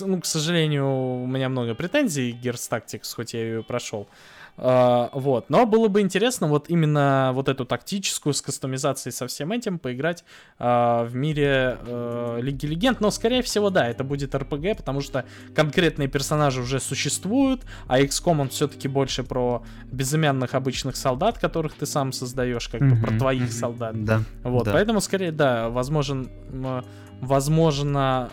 [0.00, 4.08] ну, к сожалению, у меня много претензий Gears Tactics, хоть я ее прошел.
[4.56, 5.48] Вот.
[5.48, 10.24] Но было бы интересно вот именно вот эту тактическую с кастомизацией со всем этим поиграть
[10.58, 13.00] uh, в мире uh, Лиги Легенд.
[13.00, 15.24] Но, скорее всего, да, это будет RPG, потому что
[15.54, 21.86] конкретные персонажи уже существуют, а XCOM он все-таки больше про безымянных обычных солдат, которых ты
[21.86, 24.04] сам создаешь, как бы про твоих солдат.
[24.04, 24.22] Да.
[24.42, 26.28] Вот, поэтому, скорее, да, возможен,
[27.20, 28.30] возможно,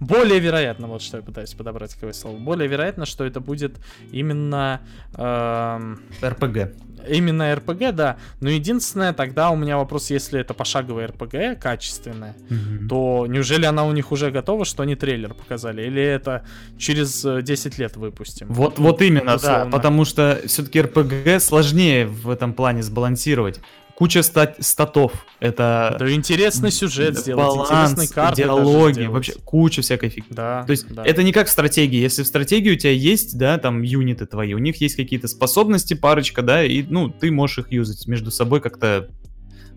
[0.00, 3.76] более вероятно, вот что я пытаюсь подобрать какое слово, более вероятно, что это будет
[4.10, 4.80] именно...
[5.14, 6.72] Э, РПГ.
[7.08, 8.16] Именно РПГ, да.
[8.40, 12.88] Но единственное, тогда у меня вопрос, если это пошаговая РПГ качественная, mm-hmm.
[12.88, 15.82] то неужели она у них уже готова, что они трейлер показали?
[15.82, 16.44] Или это
[16.78, 18.46] через 10 э, лет выпустим?
[18.48, 19.68] Вот, вот именно, да.
[19.70, 23.60] Потому что все-таки РПГ сложнее в этом плане сбалансировать
[24.00, 25.12] куча стат статов.
[25.40, 30.34] Это да интересный сюжет сделать, баланс, интересные карты диалоги, вообще куча всякой фигни.
[30.34, 31.04] Да, То есть да.
[31.04, 32.00] это не как в стратегии.
[32.00, 35.92] Если в стратегии у тебя есть, да, там юниты твои, у них есть какие-то способности,
[35.92, 39.10] парочка, да, и ну ты можешь их юзать между собой как-то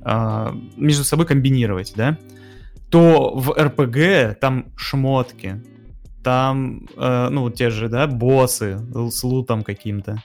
[0.05, 2.17] э, между собой комбинировать, да,
[2.89, 5.61] то в РПГ там шмотки,
[6.23, 8.79] там, э, ну, те же, да, боссы
[9.11, 10.23] с лутом каким-то.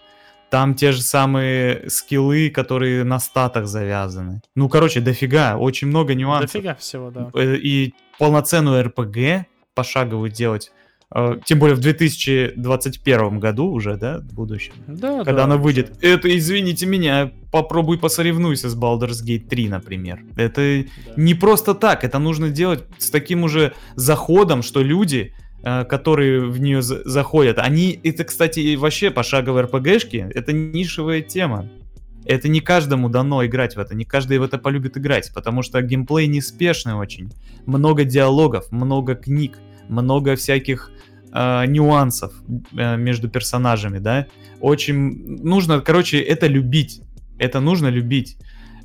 [0.51, 4.41] Там те же самые скиллы, которые на статах завязаны.
[4.55, 6.53] Ну, короче, дофига, очень много нюансов.
[6.53, 7.31] Дофига всего, да.
[7.35, 10.73] Э, и полноценную РПГ пошаговую делать,
[11.15, 14.73] э, тем более в 2021 году уже, да, в будущем.
[14.87, 15.99] Да, Когда да, она выйдет.
[16.03, 20.21] Это, извините меня, попробуй посоревнуйся с Baldur's Gate 3, например.
[20.37, 21.13] Это да.
[21.17, 26.83] не просто так, это нужно делать с таким уже заходом, что люди которые в нее
[26.83, 31.69] заходят, они, это, кстати, вообще пошаговые РПГшки, это нишевая тема.
[32.25, 35.81] Это не каждому дано играть в это, не каждый в это полюбит играть, потому что
[35.81, 37.33] геймплей неспешный очень.
[37.65, 40.91] Много диалогов, много книг, много всяких
[41.33, 42.35] э, нюансов
[42.77, 44.27] э, между персонажами, да.
[44.61, 47.01] Очень нужно, короче, это любить.
[47.39, 48.37] Это нужно любить.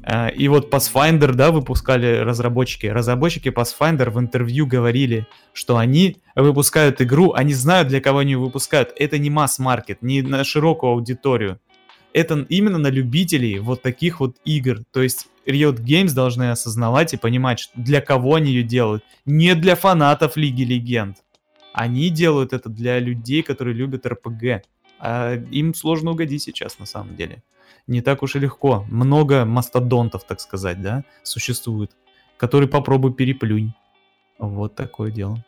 [0.04, 2.88] Э, и вот Pathfinder, да, выпускали разработчики.
[2.88, 8.94] Разработчики Pathfinder в интервью говорили, что они выпускают игру, они знают, для кого они выпускают.
[8.98, 11.60] Это не масс-маркет, не на широкую аудиторию.
[12.14, 14.80] Это именно на любителей вот таких вот игр.
[14.92, 19.04] То есть Riot Games должны осознавать и понимать, для кого они ее делают.
[19.26, 21.18] Не для фанатов Лиги Легенд.
[21.74, 24.62] Они делают это для людей, которые любят RPG.
[25.00, 27.42] А им сложно угодить сейчас, на самом деле
[27.88, 28.86] не так уж и легко.
[28.90, 31.92] Много мастодонтов, так сказать, да, существует,
[32.38, 33.74] которые попробуй переплюнь.
[34.40, 35.44] Вот такое дело.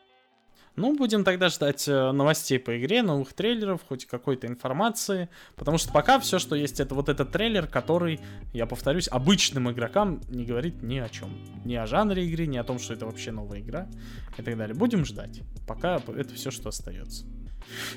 [0.76, 5.30] Ну, будем тогда ждать э, новостей по игре, новых трейлеров, хоть какой-то информации.
[5.56, 8.20] Потому что пока все, что есть, это вот этот трейлер, который,
[8.54, 11.30] я повторюсь, обычным игрокам не говорит ни о чем.
[11.64, 13.88] Ни о жанре игры, ни о том, что это вообще новая игра
[14.38, 14.76] и так далее.
[14.76, 15.44] Будем ждать.
[15.66, 17.26] Пока это все, что остается.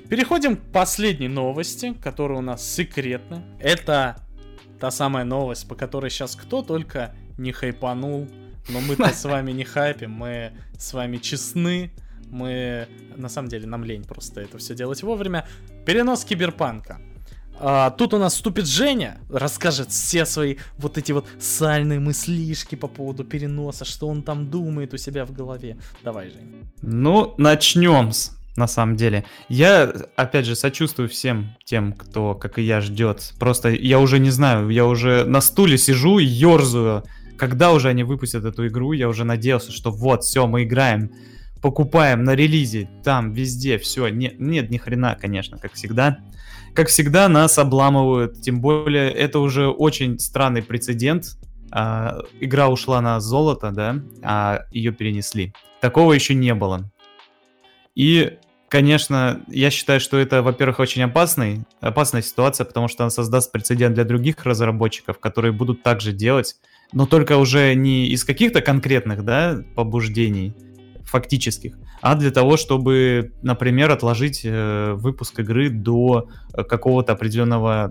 [0.09, 3.43] Переходим к последней новости, которая у нас секретна.
[3.59, 4.28] Это
[4.81, 8.29] та самая новость, по которой сейчас кто только не хайпанул.
[8.69, 11.93] Но мы-то с вами не хайпим, мы с вами честны.
[12.31, 15.47] Мы, на самом деле, нам лень просто это все делать вовремя.
[15.87, 17.01] Перенос киберпанка.
[17.61, 22.87] А, тут у нас вступит Женя, расскажет все свои вот эти вот сальные мыслишки по
[22.87, 25.79] поводу переноса, что он там думает у себя в голове.
[26.05, 26.71] Давай, Женя.
[26.83, 29.25] Ну, начнем с на самом деле.
[29.49, 33.33] Я, опять же, сочувствую всем тем, кто, как и я, ждет.
[33.39, 37.05] Просто я уже не знаю, я уже на стуле сижу и ерзаю.
[37.39, 41.13] Когда уже они выпустят эту игру, я уже надеялся, что вот, все, мы играем,
[41.63, 44.09] покупаем на релизе, там, везде, все.
[44.09, 46.19] Нет, нет, ни хрена, конечно, как всегда.
[46.75, 51.39] Как всегда, нас обламывают, тем более, это уже очень странный прецедент.
[51.71, 55.53] А, игра ушла на золото, да, а ее перенесли.
[55.81, 56.91] Такого еще не было.
[57.95, 58.39] И
[58.69, 63.95] Конечно, я считаю, что это, во-первых, очень опасный, опасная ситуация, потому что она создаст прецедент
[63.95, 66.57] для других разработчиков, которые будут также делать,
[66.93, 70.55] но только уже не из каких-то конкретных, да, побуждений
[71.03, 77.91] фактических, а для того, чтобы, например, отложить э, выпуск игры до какого-то определенного,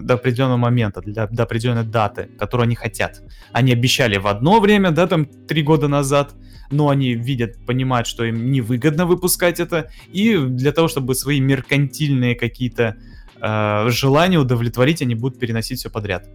[0.00, 3.22] до определенного момента, для, до определенной даты, которую они хотят.
[3.52, 6.34] Они обещали в одно время, да, там три года назад,
[6.70, 12.34] но они видят, понимают, что им невыгодно выпускать это, и для того, чтобы свои меркантильные
[12.34, 12.96] какие-то
[13.40, 16.28] э, желания удовлетворить, они будут переносить все подряд.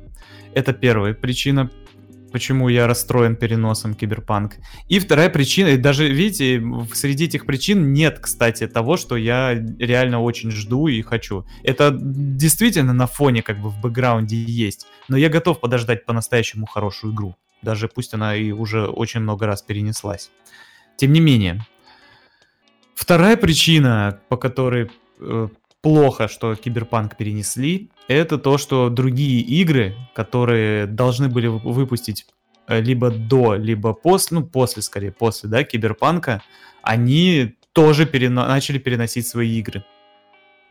[0.53, 1.69] Это первая причина,
[2.32, 4.55] почему я расстроен переносом Киберпанк.
[4.88, 6.63] И вторая причина, и даже, видите,
[6.93, 11.45] среди этих причин нет, кстати, того, что я реально очень жду и хочу.
[11.63, 17.13] Это действительно на фоне, как бы в бэкграунде есть, но я готов подождать по-настоящему хорошую
[17.13, 20.32] игру даже пусть она и уже очень много раз перенеслась.
[20.97, 21.66] Тем не менее,
[22.95, 25.47] вторая причина, по которой э,
[25.82, 32.28] плохо, что Киберпанк перенесли, это то, что другие игры, которые должны были выпустить
[32.68, 36.41] э, либо до, либо после, ну после скорее, после, да, Киберпанка,
[36.84, 39.84] они тоже перено- начали переносить свои игры.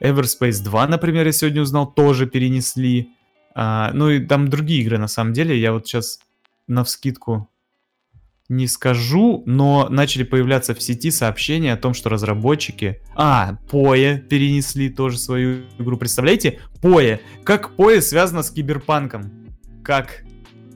[0.01, 3.11] Everspace 2, например, я сегодня узнал, тоже перенесли.
[3.55, 5.59] А, ну и там другие игры, на самом деле.
[5.59, 6.21] Я вот сейчас
[6.71, 7.51] на вскидку
[8.51, 13.01] не скажу, но начали появляться в сети сообщения о том, что разработчики...
[13.15, 15.97] А, Поe перенесли тоже свою игру.
[15.97, 16.59] Представляете?
[16.83, 17.21] Поe.
[17.45, 19.31] Как Поe связано с Киберпанком?
[19.85, 20.25] Как?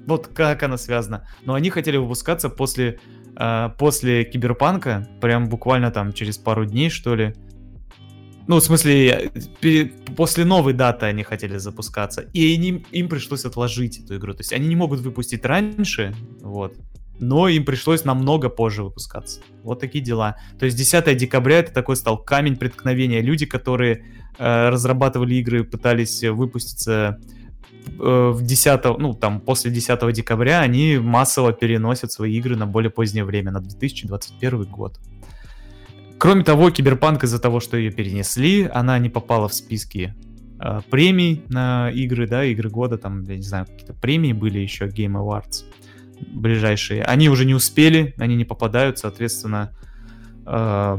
[0.07, 1.29] Вот как она связана.
[1.45, 3.01] Но они хотели выпускаться после,
[3.37, 7.35] э, после Киберпанка, прям буквально там через пару дней, что ли.
[8.47, 9.33] Ну, в смысле,
[10.17, 14.35] после новой даты они хотели запускаться, и они, им пришлось отложить эту игру.
[14.35, 16.77] То есть они не могут выпустить раньше, вот,
[17.21, 19.41] но им пришлось намного позже выпускаться.
[19.63, 20.37] Вот такие дела.
[20.59, 23.23] То есть 10 декабря это такой стал камень преткновения.
[23.23, 24.05] Люди, которые
[24.39, 27.19] э, разрабатывали игры, пытались выпуститься
[27.99, 32.91] э, в 10, ну там после 10 декабря, они массово переносят свои игры на более
[32.91, 34.99] позднее время, на 2021 год.
[36.25, 40.14] Кроме того, Киберпанк из-за того, что ее перенесли, она не попала в списки
[40.59, 44.87] э, премий на игры, да, игры года, там, я не знаю, какие-то премии были еще,
[44.87, 45.66] Game Awards
[46.20, 47.03] ближайшие.
[47.03, 49.77] Они уже не успели, они не попадают, соответственно,
[50.47, 50.99] э,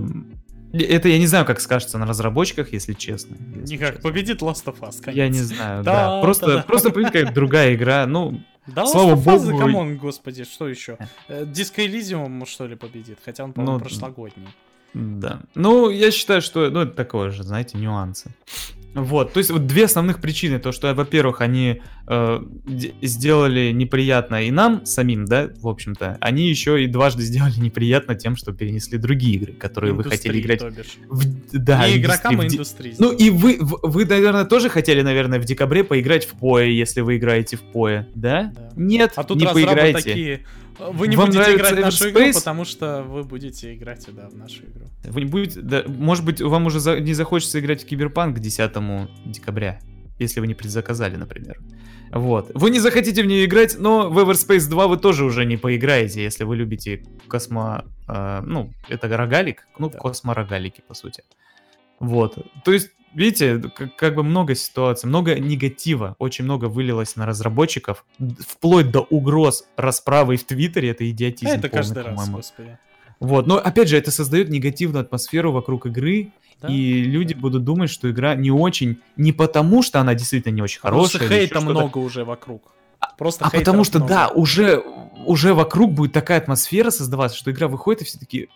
[0.74, 3.36] это я не знаю, как скажется на разработчиках, если честно.
[3.56, 4.08] Если Никак, честно.
[4.08, 5.10] победит Last of Us, конечно.
[5.10, 6.22] Я не знаю, да.
[6.22, 9.50] Просто, просто, как другая игра, ну, да, Слава богу.
[9.50, 11.00] Us, come on, господи, что еще?
[11.30, 14.50] Диско э, Elysium, что ли, победит, хотя он, по-моему, ну, прошлогодний.
[14.96, 15.42] Да.
[15.56, 18.34] Ну, я считаю, что ну, это такое же, знаете, нюансы.
[18.94, 22.40] Вот, то есть вот две основных причины, то что, во-первых, они э,
[23.02, 28.38] сделали неприятно и нам самим, да, в общем-то, они еще и дважды сделали неприятно тем,
[28.38, 30.62] что перенесли другие игры, которые индустрии, вы хотели играть.
[31.10, 32.96] В, да, и игрокам и индустрии.
[32.98, 37.18] Ну и вы, вы, наверное, тоже хотели, наверное, в декабре поиграть в Пое, если вы
[37.18, 38.54] играете в Пое, да?
[38.56, 38.70] да.
[38.78, 40.00] Нет, а тут не поиграете.
[40.00, 40.46] такие
[40.80, 44.36] вы не Вам будете играть в нашу игру, потому что вы будете играть, да, в
[44.36, 44.86] нашу игру.
[45.04, 48.40] Вы не будете, да, может быть, вам уже за, не захочется играть в Киберпанк к
[48.40, 48.72] 10
[49.26, 49.80] декабря,
[50.20, 51.60] если вы не предзаказали, например.
[52.12, 52.52] Вот.
[52.54, 56.24] Вы не захотите в нее играть, но в Everspace 2 вы тоже уже не поиграете,
[56.24, 57.86] если вы любите космо...
[58.08, 59.98] Э, ну, это рогалик, ну, да.
[59.98, 61.24] космо-рогалики, по сути.
[62.00, 62.38] Вот.
[62.64, 68.06] То есть видите, как, как бы много ситуаций, много негатива, очень много вылилось на разработчиков,
[68.48, 71.52] вплоть до угроз расправы в Твиттере, это идиотизм.
[71.52, 72.78] А это полный, каждый раз, господи.
[73.20, 76.68] Вот, но опять же, это создает негативную атмосферу вокруг игры, да?
[76.68, 80.82] и люди будут думать, что игра не очень, не потому что она действительно не очень
[80.82, 81.20] хорошая.
[81.20, 82.72] Просто хейта много уже вокруг.
[83.00, 84.14] А, Просто а потому что, много.
[84.14, 84.84] да, уже,
[85.26, 88.50] уже вокруг будет такая атмосфера создаваться, что игра выходит, и все таки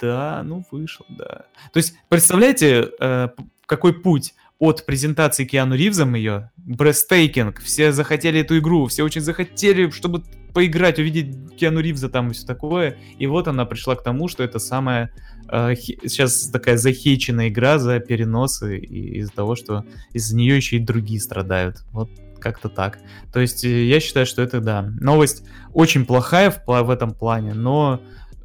[0.00, 1.44] да, ну вышел, да.
[1.72, 3.28] То есть, представляете, э,
[3.66, 9.90] какой путь от презентации Киану Ривзом ее, брестейкинг, все захотели эту игру, все очень захотели,
[9.90, 10.22] чтобы
[10.54, 14.42] поиграть, увидеть Киану Ривза там и все такое, и вот она пришла к тому, что
[14.42, 15.12] это самая
[15.50, 20.80] э, сейчас такая захейченная игра за переносы и из-за того, что из-за нее еще и
[20.80, 21.84] другие страдают.
[21.92, 22.08] Вот
[22.38, 22.98] как-то так.
[23.32, 25.44] То есть э, я считаю, что это, да, новость
[25.74, 28.00] очень плохая в, в этом плане, но,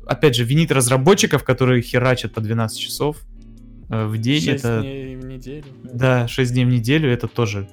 [0.05, 3.17] опять же, винить разработчиков, которые херачат по 12 часов,
[3.91, 4.41] в день.
[4.41, 4.81] 6 это...
[4.81, 5.65] дней в неделю.
[5.83, 7.67] Да, 6 дней в неделю это тоже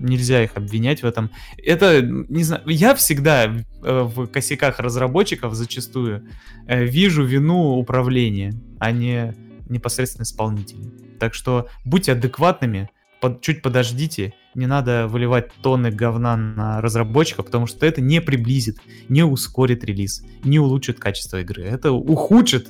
[0.00, 1.30] нельзя их обвинять в этом.
[1.58, 6.26] Это, не знаю, я всегда э, в косяках разработчиков зачастую
[6.66, 9.34] э, вижу вину управления, а не
[9.68, 10.90] непосредственно исполнителей.
[11.18, 12.90] Так что будьте адекватными,
[13.20, 18.78] под, чуть подождите, не надо выливать тонны говна на разработчиков, потому что это не приблизит,
[19.08, 21.64] не ускорит релиз, не улучшит качество игры.
[21.64, 22.68] Это ухудшит,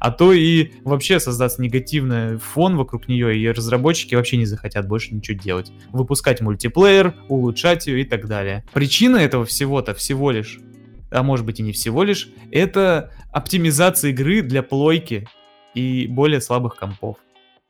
[0.00, 5.14] а то и вообще создаст негативный фон вокруг нее, и разработчики вообще не захотят больше
[5.14, 5.72] ничего делать.
[5.90, 8.64] Выпускать мультиплеер, улучшать ее и так далее.
[8.72, 10.60] Причина этого всего-то всего лишь,
[11.10, 15.26] а может быть и не всего лишь, это оптимизация игры для плойки
[15.74, 17.16] и более слабых компов.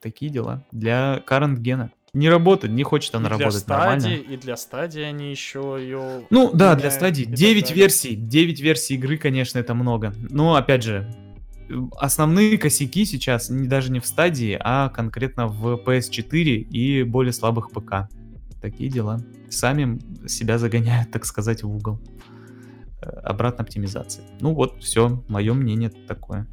[0.01, 0.65] Такие дела.
[0.71, 4.01] Для current гена не работает, не хочет она и работать для нормально.
[4.01, 6.23] стадии, И для стадии они еще ее...
[6.31, 7.25] Ну да, для стадии.
[7.25, 8.15] 9 версий.
[8.15, 10.15] 9 версий игры, конечно, это много.
[10.31, 11.13] Но опять же,
[11.97, 17.71] основные косяки сейчас не, даже не в стадии, а конкретно в PS4 и более слабых
[17.71, 18.09] ПК.
[18.63, 19.21] Такие дела.
[19.51, 19.99] Сами
[20.29, 22.01] себя загоняют, так сказать, в угол.
[23.03, 24.23] Э, обратно оптимизации.
[24.41, 26.47] Ну вот, все, мое мнение такое.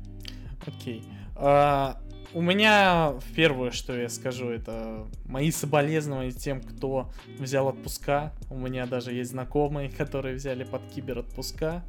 [0.66, 1.03] Окей.
[1.36, 1.97] А,
[2.34, 8.34] у меня первое, что я скажу, это мои соболезнования тем, кто взял отпуска.
[8.50, 11.84] У меня даже есть знакомые, которые взяли под кибер отпуска.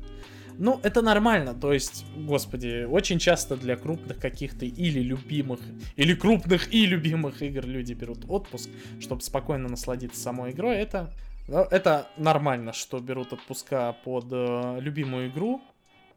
[0.59, 5.61] Ну, это нормально, то есть, господи, очень часто для крупных каких-то или любимых,
[5.97, 8.68] или крупных и любимых игр люди берут отпуск,
[9.01, 10.76] чтобы спокойно насладиться самой игрой.
[10.76, 11.11] Это,
[11.49, 15.62] ну, это нормально, что берут отпуска под э, любимую игру.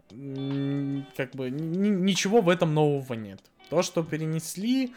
[0.10, 3.40] Как бы ничего в этом нового нет.
[3.70, 4.94] То, что перенесли,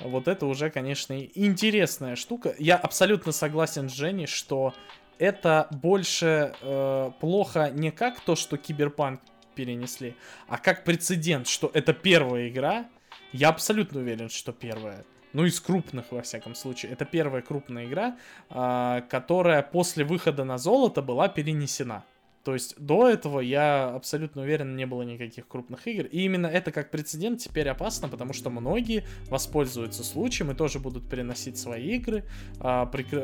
[0.00, 2.54] вот это уже, конечно, интересная штука.
[2.58, 4.74] Я абсолютно согласен с Женей, что
[5.18, 9.20] это больше э, плохо не как то, что Киберпанк
[9.54, 10.14] перенесли,
[10.46, 12.86] а как прецедент, что это первая игра.
[13.32, 15.04] Я абсолютно уверен, что первая.
[15.32, 16.92] Ну, из крупных, во всяком случае.
[16.92, 18.16] Это первая крупная игра,
[18.50, 22.04] э, которая после выхода на золото была перенесена.
[22.48, 26.06] То есть до этого я абсолютно уверен, не было никаких крупных игр.
[26.06, 31.06] И именно это как прецедент теперь опасно, потому что многие воспользуются случаем и тоже будут
[31.10, 32.24] переносить свои игры
[32.58, 33.20] а, прикр...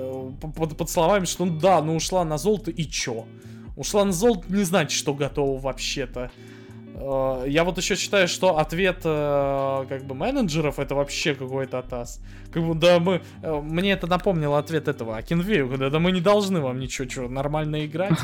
[0.55, 3.25] под, под словами, что ну да, ну ушла на золото и чё?
[3.79, 6.31] Ушла на золото не значит, что готова вообще-то.
[6.97, 12.20] А, я вот еще считаю, что ответ э, как бы менеджеров это вообще какой-то атас.
[12.53, 13.22] Как бы, да, мы...
[13.43, 17.29] Э, мне это напомнило ответ этого Акинвею, когда да мы не должны вам ничего, что,
[17.29, 18.18] нормально играть.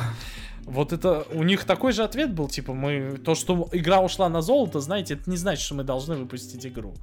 [0.71, 4.41] Вот это у них такой же ответ был, типа, мы то, что игра ушла на
[4.41, 6.95] золото, знаете, это не значит, что мы должны выпустить игру.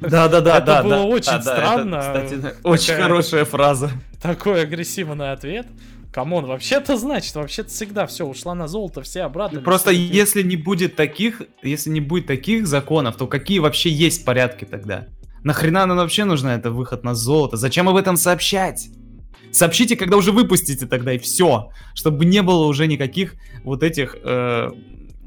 [0.00, 0.78] Да, да, да, да.
[0.78, 1.98] Это было очень странно.
[1.98, 3.90] Кстати, очень хорошая фраза.
[4.22, 5.66] Такой агрессивный ответ.
[6.12, 9.60] Come on, вообще-то значит, вообще-то всегда все ушла на золото, все обратно.
[9.60, 14.64] Просто если не будет таких, если не будет таких законов, то какие вообще есть порядки
[14.64, 15.08] тогда?
[15.42, 17.56] Нахрена нам вообще нужна это выход на золото?
[17.56, 18.90] Зачем об этом сообщать?
[19.54, 21.70] Сообщите, когда уже выпустите тогда, и все.
[21.94, 24.16] Чтобы не было уже никаких вот этих...
[24.22, 24.70] Э,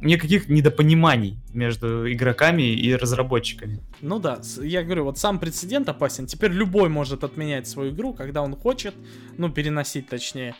[0.01, 3.79] никаких недопониманий между игроками и разработчиками.
[4.01, 6.27] Ну да, я говорю, вот сам прецедент опасен.
[6.27, 8.93] Теперь любой может отменять свою игру, когда он хочет,
[9.37, 10.55] ну, переносить точнее,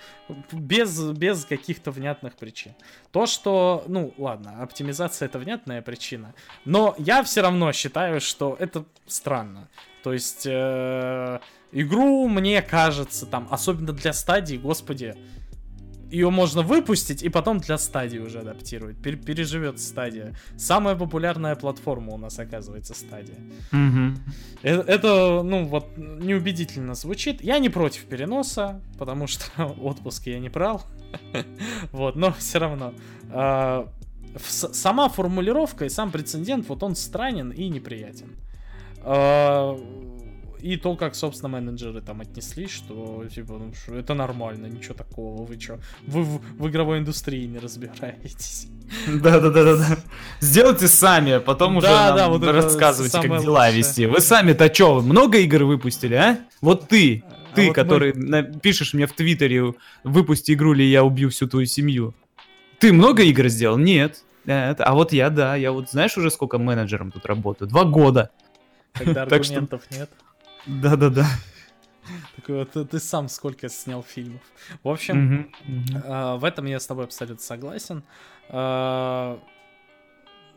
[0.51, 2.71] без, без каких-то внятных причин.
[3.11, 6.33] То, что, ну, ладно, оптимизация это внятная причина,
[6.65, 9.67] но я все равно считаю, что это странно.
[10.03, 10.47] То есть...
[10.47, 11.39] Э-
[11.71, 15.15] Игру, мне кажется, там, особенно для стадии, господи,
[16.09, 18.97] ее можно выпустить и потом для стадии уже адаптировать.
[18.97, 20.35] Пер переживет стадия.
[20.55, 23.37] Самая популярная платформа у нас оказывается стадия.
[23.71, 24.17] Mm-hmm.
[24.61, 27.43] Это, это, ну, вот, неубедительно звучит.
[27.43, 30.83] Я не против переноса, потому что отпуск я не брал.
[31.91, 32.93] вот, но все равно.
[33.31, 33.91] А,
[34.37, 38.35] сама формулировка и сам прецедент, вот он странен и неприятен.
[39.01, 39.77] А,
[40.61, 45.45] и то, как, собственно, менеджеры там отнеслись, что, типа, ну, что это нормально, ничего такого,
[45.45, 48.67] вы что, вы в, в игровой индустрии не разбираетесь.
[49.07, 49.97] Да-да-да-да.
[50.39, 53.77] Сделайте сами, а потом уже да, нам вот рассказывайте, как дела лучшее.
[53.77, 54.05] вести.
[54.05, 56.39] Вы сами-то что, много игр выпустили, а?
[56.61, 58.43] Вот ты, а ты, а вот который мы...
[58.61, 62.13] пишешь мне в Твиттере, выпусти игру, или я убью всю твою семью.
[62.79, 63.77] Ты много игр сделал?
[63.77, 64.23] Нет.
[64.45, 64.79] Нет.
[64.79, 67.67] А вот я, да, я вот знаешь уже сколько менеджером тут работаю?
[67.67, 68.29] Два года.
[68.93, 70.09] Когда аргументов нет.
[70.67, 71.25] Да-да-да.
[72.35, 74.41] Такой вот ты сам сколько снял фильмов.
[74.83, 75.51] В общем,
[76.03, 78.03] в этом я с тобой абсолютно согласен.
[78.49, 79.39] А,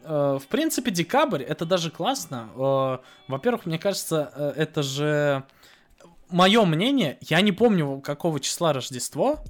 [0.04, 2.50] а, в принципе, декабрь это даже классно.
[2.56, 5.44] А, во-первых, мне кажется, э, это же
[6.28, 7.18] мое мнение.
[7.20, 9.44] Я не помню, какого числа Рождество,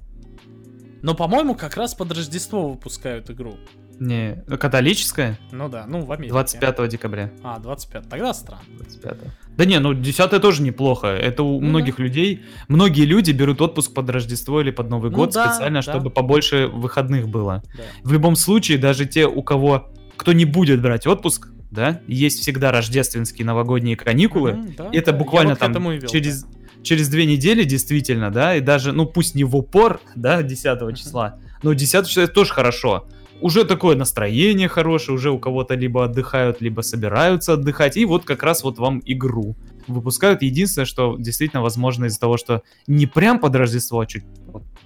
[1.01, 3.57] но, по-моему, как раз под Рождество выпускают игру.
[4.01, 5.37] Не, католическая?
[5.51, 6.31] Ну да, ну в Америке.
[6.31, 7.29] 25 декабря.
[7.43, 8.09] А, 25.
[8.09, 8.63] Тогда странно.
[8.77, 9.17] 25.
[9.55, 11.09] Да не, ну 10 тоже неплохо.
[11.09, 12.03] Это у ну, многих да.
[12.03, 12.41] людей.
[12.67, 15.81] Многие люди берут отпуск под Рождество или под Новый ну, год да, специально, да.
[15.83, 17.61] чтобы побольше выходных было.
[17.77, 17.83] Да.
[18.01, 22.71] В любом случае, даже те, у кого кто не будет брать отпуск, да, есть всегда
[22.71, 24.51] рождественские новогодние каникулы.
[24.51, 25.17] Mm-hmm, да, это да.
[25.19, 26.49] буквально там вел, через, да.
[26.81, 30.95] через две недели, действительно, да, и даже, ну пусть не в упор, да, 10 mm-hmm.
[30.95, 33.07] числа, но 10 числа это тоже хорошо
[33.41, 38.43] уже такое настроение хорошее, уже у кого-то либо отдыхают, либо собираются отдыхать, и вот как
[38.43, 39.55] раз вот вам игру
[39.87, 40.41] выпускают.
[40.41, 44.23] Единственное, что действительно возможно из-за того, что не прям под Рождество, а чуть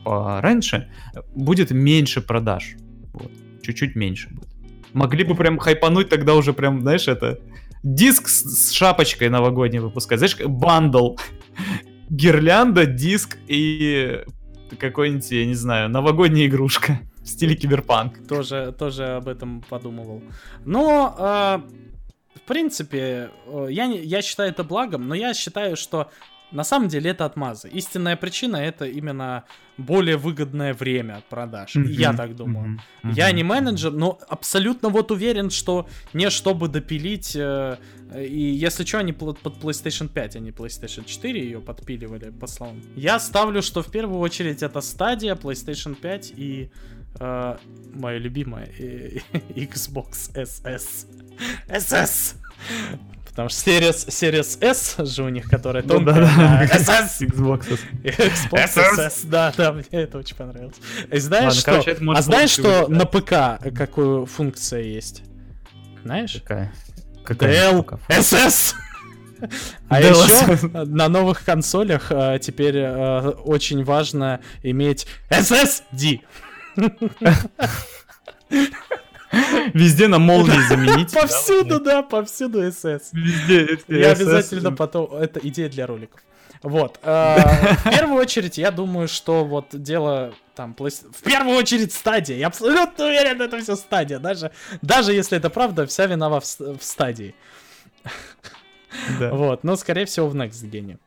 [0.04, 0.90] пораньше,
[1.36, 2.76] будет меньше продаж.
[3.14, 3.32] Вот.
[3.62, 4.50] Чуть-чуть меньше будет.
[4.94, 7.40] Могли бы прям хайпануть тогда уже прям, знаешь, это...
[7.84, 10.18] Диск с, с шапочкой новогодней выпускать.
[10.18, 11.18] Знаешь, bundle.
[12.10, 14.24] Гирлянда, диск и
[14.80, 18.28] какой-нибудь, я не знаю, новогодняя игрушка в стиле киберпанк.
[18.28, 20.22] Тоже, тоже об этом подумывал.
[20.64, 21.58] Но, э,
[22.38, 26.12] в принципе, э, я, я считаю это благом, но я считаю, что
[26.52, 27.68] на самом деле это отмазы.
[27.70, 29.44] Истинная причина это именно
[29.78, 31.76] более выгодное время продаж.
[31.76, 31.92] Mm-hmm.
[31.92, 32.80] Я так думаю.
[33.04, 33.14] Mm-hmm.
[33.14, 37.36] Я не менеджер, но абсолютно вот уверен, что не чтобы допилить.
[37.36, 37.78] Э,
[38.16, 42.82] и если что, они под PlayStation 5, а не PlayStation 4 ее подпиливали, по словам.
[42.96, 46.70] Я ставлю, что в первую очередь это стадия PlayStation 5 и
[47.20, 47.58] э,
[47.94, 49.18] моя любимая э,
[49.56, 51.08] Xbox SS.
[51.68, 52.36] SS!
[53.36, 56.22] Потому что Series, Series S же у них, которая ну, тонкая.
[56.22, 56.66] Да, да.
[56.66, 57.20] SS!
[57.28, 58.18] Xbox S.
[58.18, 60.78] Xbox SS, да, да, мне это очень понравилось.
[61.12, 61.94] И знаешь Ладно, что?
[61.94, 65.24] Короче, а знаешь, что на ПК какую функция есть?
[66.04, 66.40] Знаешь?
[66.42, 66.74] Какая?
[67.26, 68.76] Какая DLSS!
[69.90, 76.22] А еще на новых консолях а, теперь а, очень важно иметь SSD.
[79.74, 81.12] Везде на молнии заменить.
[81.14, 83.10] Повсюду, да, повсюду СС.
[83.12, 83.80] Везде.
[83.88, 85.14] Я обязательно потом...
[85.14, 86.22] Это идея для роликов.
[86.64, 87.00] Вот.
[87.04, 90.76] Э, в первую очередь, я думаю, что вот дело там...
[90.76, 92.38] В первую очередь стадия.
[92.38, 94.20] Я абсолютно уверен, это все стадия.
[94.20, 94.52] Даже,
[94.82, 97.36] даже если это правда, вся вина в, в стадии.
[99.20, 99.34] Да.
[99.34, 99.64] Вот.
[99.64, 100.98] Но, скорее всего, в Next Gen.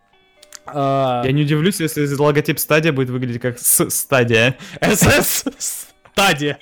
[0.74, 4.56] Я не удивлюсь, если логотип стадия будет выглядеть как с стадия.
[4.80, 5.44] СС
[6.18, 6.58] стадия.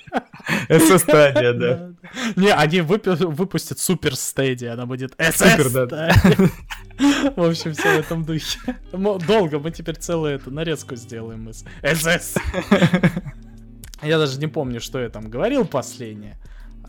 [0.69, 1.91] СС стадия, да.
[2.35, 6.11] Не, они выпустят супер стадия, она будет СС да.
[7.35, 8.59] В общем, все в этом духе.
[8.91, 12.35] Долго, мы теперь целую эту нарезку сделаем из СС.
[14.01, 16.37] Я даже не помню, что я там говорил последнее.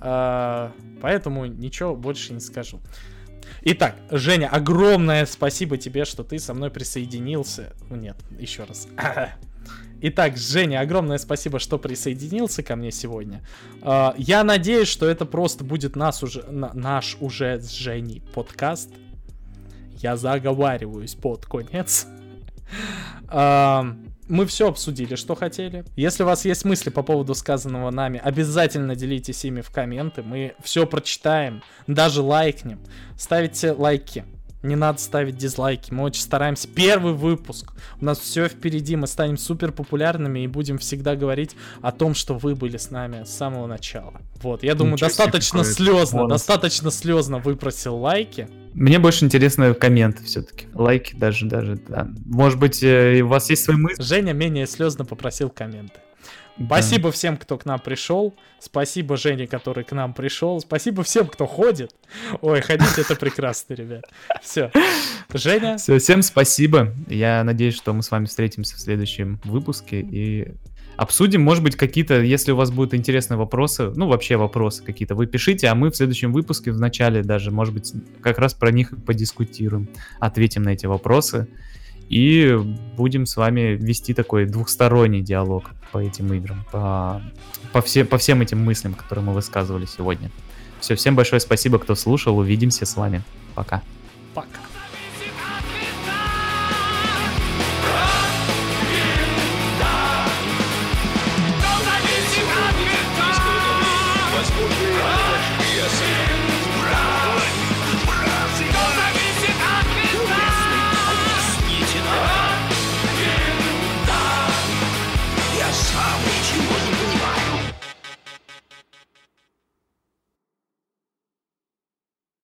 [0.01, 2.81] А, поэтому ничего больше не скажу.
[3.63, 7.73] Итак, Женя, огромное спасибо тебе, что ты со мной присоединился.
[7.91, 8.89] Нет, еще раз.
[10.01, 13.43] Итак, Женя, огромное спасибо, что присоединился ко мне сегодня.
[13.83, 18.91] А, я надеюсь, что это просто будет нас уже, наш уже с Женей подкаст.
[19.97, 22.07] Я заговариваюсь под конец.
[24.29, 25.85] Мы все обсудили, что хотели.
[25.97, 30.23] Если у вас есть мысли по поводу сказанного нами, обязательно делитесь ими в комменты.
[30.23, 32.81] Мы все прочитаем, даже лайкнем.
[33.17, 34.25] Ставите лайки.
[34.63, 35.93] Не надо ставить дизлайки.
[35.93, 36.67] Мы очень стараемся.
[36.69, 37.73] Первый выпуск.
[38.01, 38.97] У нас все впереди.
[38.97, 43.25] Мы станем супер популярными и будем всегда говорить о том, что вы были с нами
[43.25, 44.21] с самого начала.
[44.43, 46.33] Вот, я думаю, Ничего достаточно слезно, бонус.
[46.41, 48.49] достаточно слезно выпросил лайки.
[48.75, 50.67] Мне больше интересны комменты все-таки.
[50.75, 52.09] Лайки даже, даже, да.
[52.27, 54.03] Может быть, э, у вас есть свои мысли?
[54.03, 56.01] Женя менее слезно попросил комменты.
[56.65, 58.35] Спасибо всем, кто к нам пришел.
[58.59, 60.61] Спасибо Жене, который к нам пришел.
[60.61, 61.95] Спасибо всем, кто ходит.
[62.41, 64.05] Ой, ходить это прекрасно, ребят.
[64.43, 64.71] Все.
[65.33, 65.77] Женя.
[65.77, 66.95] Все, всем спасибо.
[67.09, 70.53] Я надеюсь, что мы с вами встретимся в следующем выпуске и
[70.97, 75.27] обсудим, может быть, какие-то, если у вас будут интересные вопросы, ну, вообще вопросы какие-то, вы
[75.27, 78.93] пишите, а мы в следующем выпуске, в начале даже, может быть, как раз про них
[79.07, 79.89] подискутируем,
[80.19, 81.47] ответим на эти вопросы
[82.09, 82.57] и
[82.97, 87.23] будем с вами вести такой двухсторонний диалог по этим играм, по,
[87.73, 90.31] по, все, по всем этим мыслям, которые мы высказывали сегодня.
[90.81, 92.39] Все, всем большое спасибо, кто слушал.
[92.39, 93.23] Увидимся с вами.
[93.55, 93.83] Пока.
[94.35, 94.68] Пока.